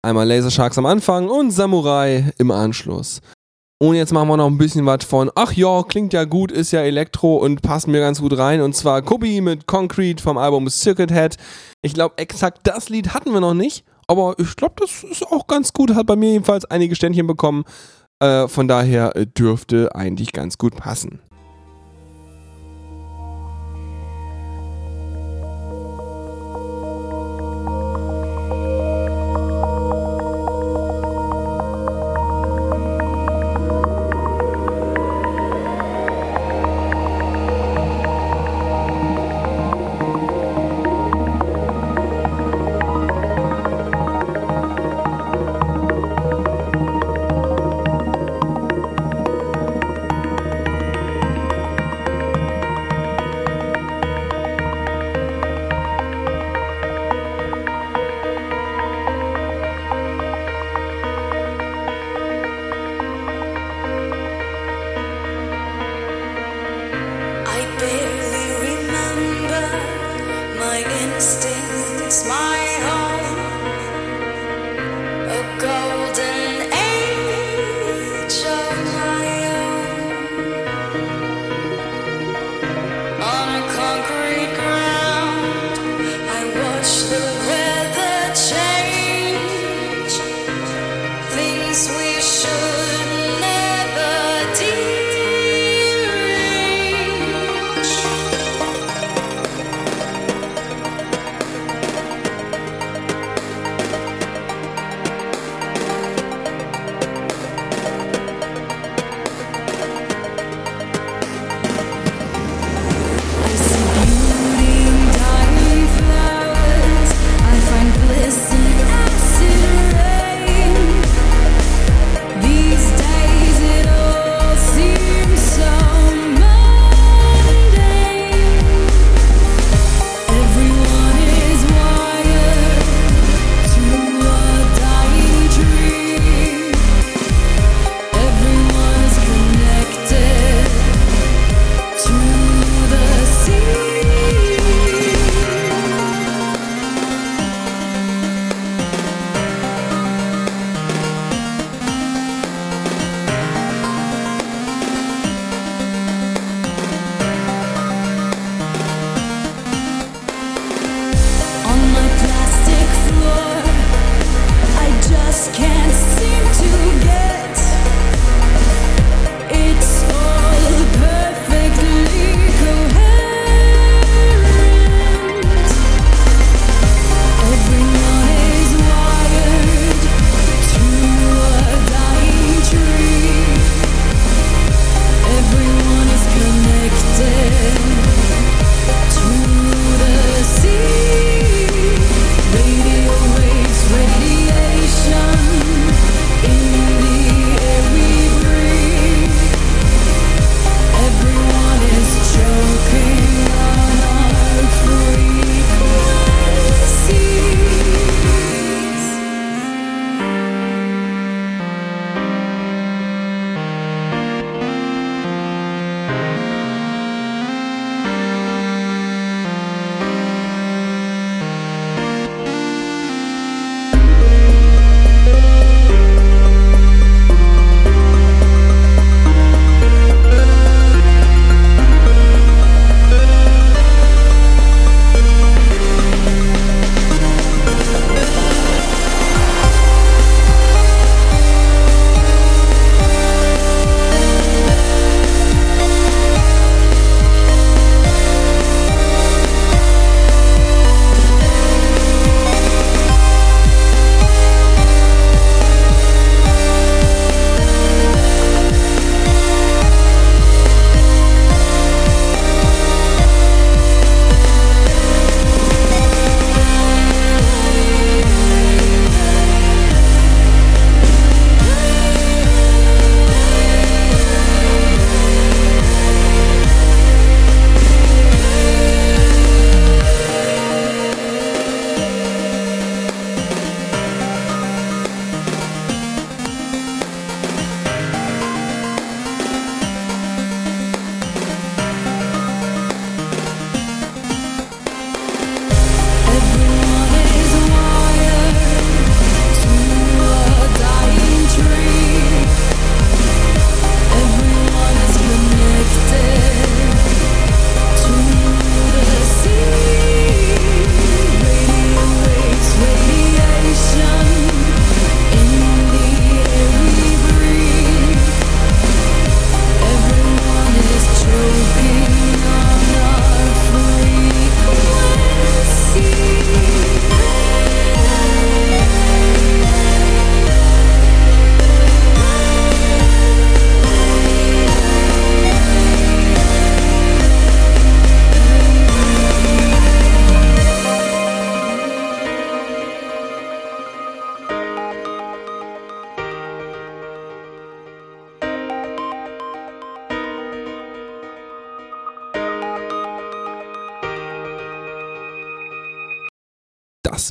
Einmal 0.00 0.26
Laser 0.26 0.50
Sharks 0.50 0.78
am 0.78 0.86
Anfang 0.86 1.28
und 1.28 1.50
Samurai 1.50 2.32
im 2.38 2.50
Anschluss. 2.50 3.20
Und 3.78 3.96
jetzt 3.96 4.14
machen 4.14 4.28
wir 4.28 4.38
noch 4.38 4.46
ein 4.46 4.56
bisschen 4.56 4.86
was 4.86 5.04
von, 5.04 5.30
ach 5.34 5.52
ja, 5.52 5.82
klingt 5.82 6.14
ja 6.14 6.24
gut, 6.24 6.50
ist 6.50 6.70
ja 6.72 6.80
Elektro 6.80 7.36
und 7.36 7.60
passt 7.60 7.86
mir 7.86 8.00
ganz 8.00 8.22
gut 8.22 8.38
rein. 8.38 8.62
Und 8.62 8.74
zwar 8.74 9.02
Kubi 9.02 9.42
mit 9.42 9.66
Concrete 9.66 10.22
vom 10.22 10.38
Album 10.38 10.70
Circuit 10.70 11.12
Head. 11.12 11.36
Ich 11.82 11.92
glaube, 11.92 12.16
exakt 12.16 12.60
das 12.62 12.88
Lied 12.88 13.12
hatten 13.12 13.34
wir 13.34 13.40
noch 13.40 13.52
nicht, 13.52 13.84
aber 14.06 14.34
ich 14.38 14.56
glaube, 14.56 14.76
das 14.78 15.04
ist 15.04 15.26
auch 15.26 15.46
ganz 15.46 15.74
gut. 15.74 15.94
Hat 15.94 16.06
bei 16.06 16.16
mir 16.16 16.30
jedenfalls 16.30 16.64
einige 16.64 16.96
Ständchen 16.96 17.26
bekommen. 17.26 17.64
Äh, 18.20 18.48
von 18.48 18.68
daher 18.68 19.10
dürfte 19.12 19.94
eigentlich 19.94 20.32
ganz 20.32 20.56
gut 20.56 20.76
passen. 20.76 21.20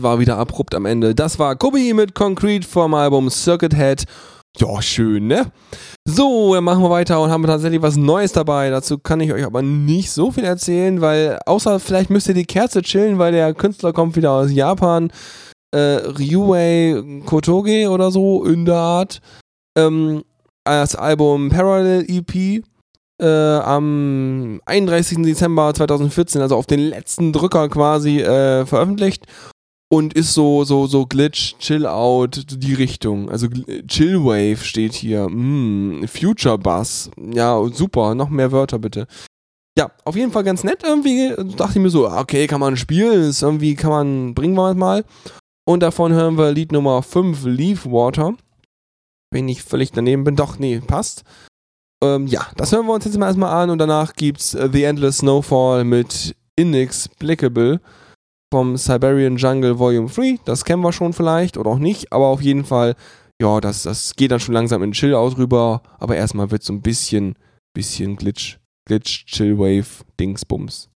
War 0.03 0.19
wieder 0.19 0.38
abrupt 0.38 0.76
am 0.76 0.86
Ende. 0.86 1.15
Das 1.15 1.40
war 1.40 1.56
Kobi 1.56 1.94
mit 1.94 2.15
Concrete 2.15 2.68
vom 2.68 2.94
Album 2.94 3.30
Circuit 3.30 3.76
Head. 3.76 4.06
Ja, 4.57 4.82
schön, 4.82 5.28
ne? 5.28 5.52
So, 6.06 6.53
dann 6.53 6.65
machen 6.65 6.84
wir 6.84 6.90
weiter 6.90 7.22
und 7.22 7.32
haben 7.32 7.45
tatsächlich 7.45 7.82
was 7.82 7.95
Neues 7.95 8.34
dabei. 8.34 8.69
Dazu 8.69 8.98
kann 8.98 9.22
ich 9.22 9.32
euch 9.32 9.45
aber 9.45 9.61
nicht 9.61 10.11
so 10.11 10.32
viel 10.32 10.44
erzählen, 10.44 10.99
weil 10.99 11.40
außer 11.45 11.80
vielleicht 11.80 12.10
müsst 12.10 12.28
ihr 12.28 12.34
die 12.34 12.45
Kerze 12.45 12.82
chillen, 12.82 13.18
weil 13.18 13.32
der 13.32 13.53
Künstler 13.53 13.94
kommt 13.94 14.15
wieder 14.15 14.32
aus 14.32 14.52
Japan. 14.52 15.11
Äh, 15.73 16.02
Ryuei 16.19 17.22
Kotoge 17.26 17.90
oder 17.90 18.11
so 18.11 18.44
in 18.44 18.65
der 18.65 18.76
Art. 18.76 19.22
Ähm, 19.78 20.23
das 20.65 20.95
Album 20.95 21.49
Parallel 21.49 22.06
EP 22.10 22.64
äh, 23.22 23.57
am 23.60 24.60
31. 24.65 25.19
Dezember 25.23 25.73
2014, 25.73 26.41
also 26.41 26.57
auf 26.57 26.65
den 26.65 26.80
letzten 26.80 27.32
Drücker 27.32 27.69
quasi 27.69 28.19
äh, 28.19 28.65
veröffentlicht 28.65 29.28
und 29.91 30.13
ist 30.13 30.34
so 30.34 30.63
so 30.63 30.88
so 30.88 31.05
Glitch, 31.05 31.57
Chill 31.59 31.85
Out, 31.85 32.45
die 32.49 32.73
Richtung. 32.73 33.30
Also 33.30 33.47
Chill 33.88 34.23
Wave 34.23 34.63
steht 34.63 34.93
hier. 34.93 35.27
Mm, 35.27 36.07
Future 36.07 36.57
Bass. 36.57 37.11
Ja, 37.18 37.61
super, 37.73 38.15
noch 38.15 38.30
mehr 38.30 38.53
Wörter 38.53 38.80
bitte. 38.80 39.05
Ja, 39.77 39.91
auf 40.05 40.15
jeden 40.15 40.31
Fall 40.31 40.45
ganz 40.45 40.63
nett 40.63 40.84
irgendwie. 40.84 41.35
Dachte 41.57 41.73
ich 41.77 41.84
mir 41.84 41.89
so, 41.89 42.09
okay, 42.09 42.47
kann 42.47 42.61
man 42.61 42.77
spielen, 42.77 43.30
ist 43.30 43.41
irgendwie 43.41 43.76
kann 43.76 43.89
man 43.91 44.34
bringen 44.34 44.55
wir 44.55 44.73
mal. 44.76 45.03
Und 45.65 45.81
davon 45.81 46.13
hören 46.13 46.38
wir 46.38 46.51
Lied 46.51 46.72
Nummer 46.72 47.03
5 47.03 47.43
Leaf 47.45 47.85
Water. 47.85 48.35
Wenn 49.30 49.49
ich 49.49 49.61
völlig 49.61 49.91
daneben 49.91 50.23
bin, 50.23 50.38
doch 50.38 50.57
nee, 50.57 50.80
passt. 50.80 51.23
Ähm, 52.01 52.27
ja, 52.27 52.47
das 52.55 52.72
hören 52.72 52.85
wir 52.85 52.93
uns 52.93 53.05
jetzt 53.05 53.18
mal 53.18 53.27
erstmal 53.27 53.61
an 53.61 53.69
und 53.69 53.77
danach 53.77 54.13
gibt's 54.13 54.51
The 54.51 54.84
Endless 54.84 55.18
Snowfall 55.18 55.84
mit 55.84 56.35
Inexplicable 56.55 57.81
vom 58.52 58.78
Siberian 58.78 59.38
Jungle 59.38 59.80
Volume 59.80 60.10
3. 60.10 60.40
Das 60.45 60.65
kennen 60.65 60.84
wir 60.84 60.91
schon 60.91 61.14
vielleicht 61.14 61.57
oder 61.57 61.72
auch 61.72 61.80
nicht, 61.80 62.11
aber 62.11 62.28
auf 62.28 62.41
jeden 62.41 62.65
Fall, 62.65 62.95
ja, 63.41 63.61
das, 63.61 63.84
das 63.84 64.15
geht 64.15 64.32
dann 64.32 64.40
schon 64.40 64.53
langsam 64.53 64.84
in 64.84 64.91
Chill 64.91 65.15
aus 65.15 65.38
rüber, 65.38 65.82
aber 65.98 66.18
erstmal 66.18 66.52
wird 66.52 66.61
so 66.61 66.73
ein 66.73 66.82
bisschen, 66.82 67.36
bisschen 67.73 68.18
Glitch, 68.18 68.60
Glitch, 68.86 69.26
Chillwave, 69.26 70.03
Dingsbums. 70.19 70.90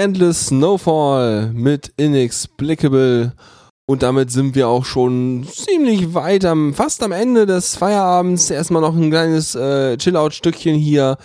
Endless 0.00 0.46
Snowfall 0.46 1.52
mit 1.52 1.92
Inexplicable. 1.98 3.34
Und 3.86 4.02
damit 4.02 4.30
sind 4.30 4.54
wir 4.54 4.66
auch 4.66 4.86
schon 4.86 5.46
ziemlich 5.46 6.14
weit 6.14 6.46
am, 6.46 6.72
fast 6.72 7.02
am 7.02 7.12
Ende 7.12 7.44
des 7.44 7.76
Feierabends. 7.76 8.50
Erstmal 8.50 8.80
noch 8.80 8.96
ein 8.96 9.10
kleines 9.10 9.54
äh, 9.54 9.98
Chill-Out-Stückchen 9.98 10.74
hier 10.74 11.18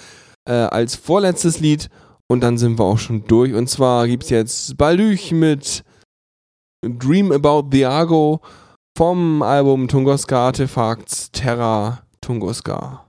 äh, 0.43 0.51
als 0.51 0.95
vorletztes 0.95 1.61
Lied. 1.61 1.89
Und 2.27 2.41
dann 2.41 2.57
sind 2.57 2.77
wir 2.77 2.83
auch 2.83 2.97
schon 2.97 3.23
durch. 3.23 3.53
Und 3.53 3.69
zwar 3.69 4.07
gibt 4.07 4.23
es 4.23 4.29
jetzt 4.29 4.75
Balduch 4.75 5.31
mit 5.31 5.85
Dream 6.85 7.31
About 7.31 7.69
the 7.71 7.85
Argo 7.85 8.41
vom 8.97 9.41
Album 9.41 9.87
Tunguska 9.87 10.47
Artefacts 10.47 11.31
Terra 11.31 12.03
Tunguska. 12.19 13.04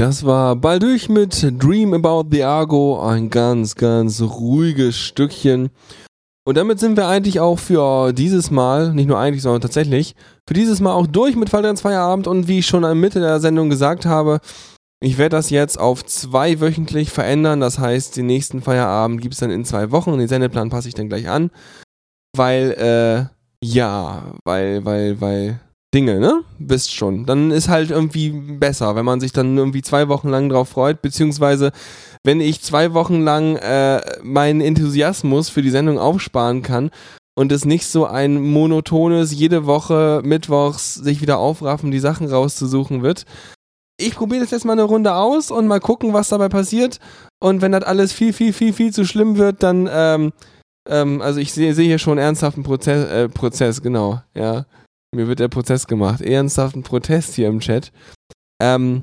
Das 0.00 0.24
war 0.24 0.56
bald 0.56 0.82
durch 0.82 1.10
mit 1.10 1.42
Dream 1.62 1.92
About 1.92 2.30
the 2.30 2.42
Argo, 2.42 3.06
ein 3.06 3.28
ganz, 3.28 3.74
ganz 3.74 4.22
ruhiges 4.22 4.96
Stückchen. 4.96 5.68
Und 6.46 6.56
damit 6.56 6.80
sind 6.80 6.96
wir 6.96 7.06
eigentlich 7.06 7.38
auch 7.38 7.58
für 7.58 8.14
dieses 8.14 8.50
Mal, 8.50 8.94
nicht 8.94 9.08
nur 9.08 9.18
eigentlich, 9.18 9.42
sondern 9.42 9.60
tatsächlich, 9.60 10.16
für 10.48 10.54
dieses 10.54 10.80
Mal 10.80 10.94
auch 10.94 11.06
durch 11.06 11.36
mit 11.36 11.50
Falltrans 11.50 11.82
Feierabend. 11.82 12.28
Und 12.28 12.48
wie 12.48 12.60
ich 12.60 12.66
schon 12.66 12.86
am 12.86 12.98
Mitte 12.98 13.20
der 13.20 13.40
Sendung 13.40 13.68
gesagt 13.68 14.06
habe, 14.06 14.40
ich 15.02 15.18
werde 15.18 15.36
das 15.36 15.50
jetzt 15.50 15.78
auf 15.78 16.02
zwei 16.06 16.62
wöchentlich 16.62 17.10
verändern. 17.10 17.60
Das 17.60 17.78
heißt, 17.78 18.16
den 18.16 18.24
nächsten 18.24 18.62
Feierabend 18.62 19.20
gibt 19.20 19.34
es 19.34 19.40
dann 19.40 19.50
in 19.50 19.66
zwei 19.66 19.90
Wochen 19.90 20.12
und 20.12 20.18
den 20.20 20.28
Sendeplan 20.28 20.70
passe 20.70 20.88
ich 20.88 20.94
dann 20.94 21.10
gleich 21.10 21.28
an. 21.28 21.50
Weil, 22.34 22.70
äh, 22.72 23.26
ja, 23.62 24.32
weil, 24.44 24.82
weil, 24.86 25.20
weil, 25.20 25.60
Dinge, 25.92 26.20
ne? 26.20 26.42
Wisst 26.58 26.94
schon. 26.94 27.26
Dann 27.26 27.50
ist 27.50 27.68
halt 27.68 27.90
irgendwie 27.90 28.30
besser, 28.30 28.94
wenn 28.94 29.04
man 29.04 29.20
sich 29.20 29.32
dann 29.32 29.56
irgendwie 29.56 29.82
zwei 29.82 30.08
Wochen 30.08 30.28
lang 30.28 30.48
drauf 30.48 30.68
freut, 30.68 31.02
beziehungsweise 31.02 31.72
wenn 32.24 32.40
ich 32.40 32.62
zwei 32.62 32.92
Wochen 32.94 33.22
lang 33.22 33.56
äh, 33.56 34.00
meinen 34.22 34.60
Enthusiasmus 34.60 35.48
für 35.48 35.62
die 35.62 35.70
Sendung 35.70 35.98
aufsparen 35.98 36.62
kann 36.62 36.90
und 37.34 37.50
es 37.50 37.64
nicht 37.64 37.86
so 37.86 38.06
ein 38.06 38.40
monotones, 38.40 39.32
jede 39.32 39.66
Woche 39.66 40.20
mittwochs 40.24 40.94
sich 40.94 41.22
wieder 41.22 41.38
aufraffen, 41.38 41.90
die 41.90 41.98
Sachen 41.98 42.28
rauszusuchen 42.28 43.02
wird. 43.02 43.24
Ich 43.98 44.14
probiere 44.14 44.42
das 44.42 44.50
jetzt 44.50 44.64
mal 44.64 44.74
eine 44.74 44.84
Runde 44.84 45.14
aus 45.14 45.50
und 45.50 45.66
mal 45.66 45.80
gucken, 45.80 46.12
was 46.12 46.28
dabei 46.28 46.48
passiert. 46.48 46.98
Und 47.42 47.62
wenn 47.62 47.72
das 47.72 47.84
alles 47.84 48.12
viel, 48.12 48.32
viel, 48.32 48.52
viel, 48.52 48.72
viel 48.72 48.92
zu 48.92 49.04
schlimm 49.04 49.38
wird, 49.38 49.62
dann, 49.62 49.88
ähm, 49.92 50.32
ähm, 50.88 51.20
also 51.20 51.40
ich 51.40 51.52
sehe 51.52 51.74
seh 51.74 51.84
hier 51.84 51.98
schon 51.98 52.18
ernsthaften 52.18 52.62
Prozess, 52.62 53.10
äh, 53.10 53.28
Prozess, 53.28 53.82
genau, 53.82 54.20
ja. 54.34 54.66
Mir 55.14 55.26
wird 55.26 55.40
der 55.40 55.48
Prozess 55.48 55.86
gemacht. 55.86 56.20
Ernsthaften 56.20 56.82
Protest 56.82 57.34
hier 57.34 57.48
im 57.48 57.60
Chat. 57.60 57.92
Ähm, 58.62 59.02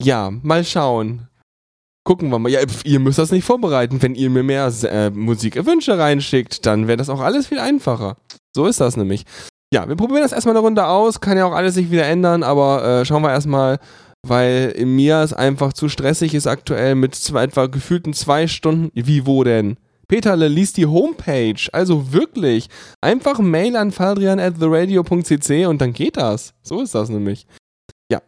ja, 0.00 0.30
mal 0.30 0.64
schauen. 0.64 1.28
Gucken 2.04 2.30
wir 2.30 2.38
mal. 2.38 2.50
Ja, 2.50 2.60
ihr 2.84 3.00
müsst 3.00 3.18
das 3.18 3.32
nicht 3.32 3.44
vorbereiten. 3.44 4.00
Wenn 4.00 4.14
ihr 4.14 4.30
mir 4.30 4.42
mehr 4.42 4.72
äh, 4.84 5.10
Musikwünsche 5.10 5.98
reinschickt, 5.98 6.64
dann 6.66 6.86
wäre 6.86 6.96
das 6.96 7.10
auch 7.10 7.20
alles 7.20 7.48
viel 7.48 7.58
einfacher. 7.58 8.16
So 8.54 8.66
ist 8.66 8.80
das 8.80 8.96
nämlich. 8.96 9.24
Ja, 9.72 9.88
wir 9.88 9.96
probieren 9.96 10.22
das 10.22 10.32
erstmal 10.32 10.54
eine 10.54 10.64
Runde 10.64 10.86
aus. 10.86 11.20
Kann 11.20 11.36
ja 11.36 11.44
auch 11.46 11.52
alles 11.52 11.74
sich 11.74 11.90
wieder 11.90 12.06
ändern, 12.06 12.42
aber 12.42 12.84
äh, 12.84 13.04
schauen 13.04 13.22
wir 13.22 13.30
erstmal, 13.30 13.78
weil 14.26 14.74
mir 14.84 15.18
es 15.18 15.32
einfach 15.32 15.72
zu 15.72 15.88
stressig 15.88 16.34
ist 16.34 16.46
aktuell 16.46 16.94
mit 16.94 17.14
zwei, 17.14 17.44
etwa 17.44 17.66
gefühlten 17.66 18.12
zwei 18.12 18.46
Stunden. 18.46 18.90
Wie, 18.94 19.26
wo 19.26 19.44
denn? 19.44 19.76
Peterle 20.10 20.48
liest 20.48 20.76
die 20.76 20.86
Homepage. 20.86 21.68
Also 21.72 22.12
wirklich. 22.12 22.68
Einfach 23.00 23.38
Mail 23.38 23.76
an 23.76 23.92
faldrian 23.92 24.40
at 24.40 24.58
theradio.cc 24.58 25.66
und 25.66 25.80
dann 25.80 25.92
geht 25.92 26.16
das. 26.16 26.52
So 26.62 26.82
ist 26.82 26.96
das 26.96 27.10
nämlich. 27.10 27.46
Ja. 28.10 28.20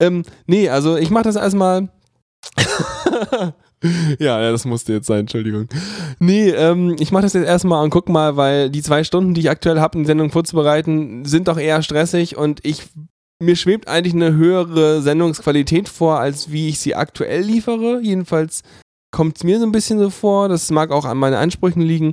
Ähm, 0.00 0.22
nee, 0.46 0.68
also 0.68 0.96
ich 0.96 1.10
mach 1.10 1.22
das 1.22 1.34
erstmal. 1.34 1.88
ja, 4.20 4.52
das 4.52 4.64
musste 4.64 4.92
jetzt 4.92 5.08
sein, 5.08 5.20
Entschuldigung. 5.20 5.68
Nee, 6.20 6.50
ähm, 6.50 6.94
ich 7.00 7.10
mach 7.10 7.22
das 7.22 7.32
jetzt 7.32 7.46
erstmal 7.46 7.82
und 7.82 7.90
guck 7.90 8.08
mal, 8.08 8.36
weil 8.36 8.70
die 8.70 8.82
zwei 8.82 9.02
Stunden, 9.02 9.34
die 9.34 9.40
ich 9.40 9.50
aktuell 9.50 9.80
habe, 9.80 9.98
eine 9.98 10.06
Sendung 10.06 10.30
vorzubereiten, 10.30 11.24
sind 11.24 11.48
doch 11.48 11.58
eher 11.58 11.82
stressig 11.82 12.36
und 12.36 12.64
ich 12.64 12.84
mir 13.42 13.56
schwebt 13.56 13.88
eigentlich 13.88 14.14
eine 14.14 14.34
höhere 14.34 15.02
Sendungsqualität 15.02 15.88
vor, 15.88 16.20
als 16.20 16.52
wie 16.52 16.68
ich 16.68 16.78
sie 16.78 16.94
aktuell 16.94 17.42
liefere. 17.42 18.00
Jedenfalls 18.02 18.62
kommt 19.18 19.36
es 19.36 19.42
mir 19.42 19.58
so 19.58 19.66
ein 19.66 19.72
bisschen 19.72 19.98
so 19.98 20.10
vor. 20.10 20.48
Das 20.48 20.70
mag 20.70 20.92
auch 20.92 21.04
an 21.04 21.18
meinen 21.18 21.34
Ansprüchen 21.34 21.82
liegen. 21.82 22.12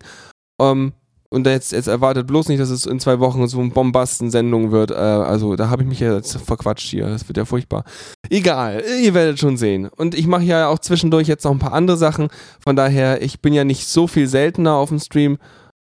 Ähm, 0.60 0.94
und 1.30 1.46
jetzt, 1.46 1.72
jetzt 1.72 1.86
erwartet 1.86 2.26
bloß 2.26 2.48
nicht, 2.48 2.60
dass 2.60 2.72
es 2.72 2.88
in 2.88 3.00
zwei 3.00 3.20
Wochen 3.20 3.48
so 3.48 3.60
eine 3.60 3.70
Bombasten-Sendung 3.70 4.72
wird. 4.72 4.90
Äh, 4.90 4.96
also 4.96 5.56
da 5.56 5.70
habe 5.70 5.84
ich 5.84 5.88
mich 5.88 6.00
ja 6.00 6.16
jetzt 6.16 6.36
verquatscht 6.36 6.90
hier. 6.90 7.06
Das 7.06 7.28
wird 7.28 7.38
ja 7.38 7.46
furchtbar. 7.46 7.84
Egal, 8.32 8.84
ihr 9.04 9.14
werdet 9.14 9.38
schon 9.38 9.56
sehen. 9.56 9.88
Und 9.88 10.16
ich 10.16 10.26
mache 10.26 10.46
ja 10.46 10.68
auch 10.68 10.80
zwischendurch 10.80 11.28
jetzt 11.28 11.44
noch 11.44 11.52
ein 11.52 11.60
paar 11.60 11.74
andere 11.74 11.96
Sachen. 11.96 12.30
Von 12.60 12.76
daher, 12.76 13.22
ich 13.22 13.40
bin 13.40 13.54
ja 13.54 13.66
nicht 13.66 13.86
so 13.86 14.08
viel 14.08 14.26
seltener 14.26 14.74
auf 14.74 14.90
dem 14.90 15.00
Stream 15.00 15.38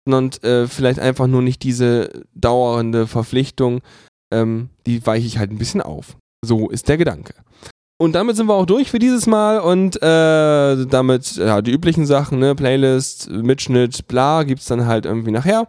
und 0.07 0.43
äh, 0.43 0.68
vielleicht 0.68 0.99
einfach 0.99 1.27
nur 1.27 1.43
nicht 1.43 1.61
diese 1.61 2.23
dauernde 2.34 3.06
Verpflichtung. 3.06 3.81
Ähm, 4.34 4.69
die 4.88 5.06
weiche 5.06 5.27
ich 5.27 5.38
halt 5.38 5.52
ein 5.52 5.60
bisschen 5.60 5.81
auf. 5.81 6.18
So 6.43 6.69
ist 6.69 6.89
der 6.89 6.98
Gedanke. 6.98 7.35
Und 8.02 8.14
damit 8.14 8.36
sind 8.36 8.48
wir 8.48 8.56
auch 8.56 8.65
durch 8.65 8.90
für 8.90 8.98
dieses 8.98 9.28
Mal 9.28 9.60
und 9.60 10.02
äh, 10.02 10.88
damit, 10.88 11.36
ja, 11.36 11.61
die 11.61 11.69
üblichen 11.69 12.07
Sachen, 12.07 12.40
ne, 12.40 12.56
Playlist, 12.56 13.30
Mitschnitt, 13.30 14.07
bla, 14.07 14.41
gibt's 14.41 14.65
dann 14.65 14.88
halt 14.88 15.06
irgendwie 15.06 15.30
nachher. 15.30 15.68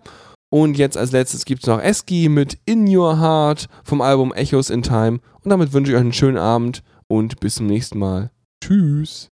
Und 0.51 0.79
jetzt 0.79 0.97
als 0.97 1.13
letztes 1.13 1.45
gibt's 1.45 1.67
noch 1.67 1.79
Eski 1.79 2.31
mit 2.31 2.57
In 2.65 2.89
Your 2.89 3.21
Heart 3.21 3.69
vom 3.85 4.01
Album 4.01 4.33
Echoes 4.33 4.71
in 4.71 4.83
Time. 4.83 5.19
Und 5.43 5.51
damit 5.51 5.75
wünsche 5.75 5.93
ich 5.93 5.97
euch 5.97 6.01
einen 6.01 6.15
schönen 6.15 6.39
Abend 6.39 6.83
und 7.07 7.39
bis 7.39 7.57
zum 7.57 7.67
nächsten 7.67 7.99
Mal. 7.99 8.31
Tschüss. 8.65 9.32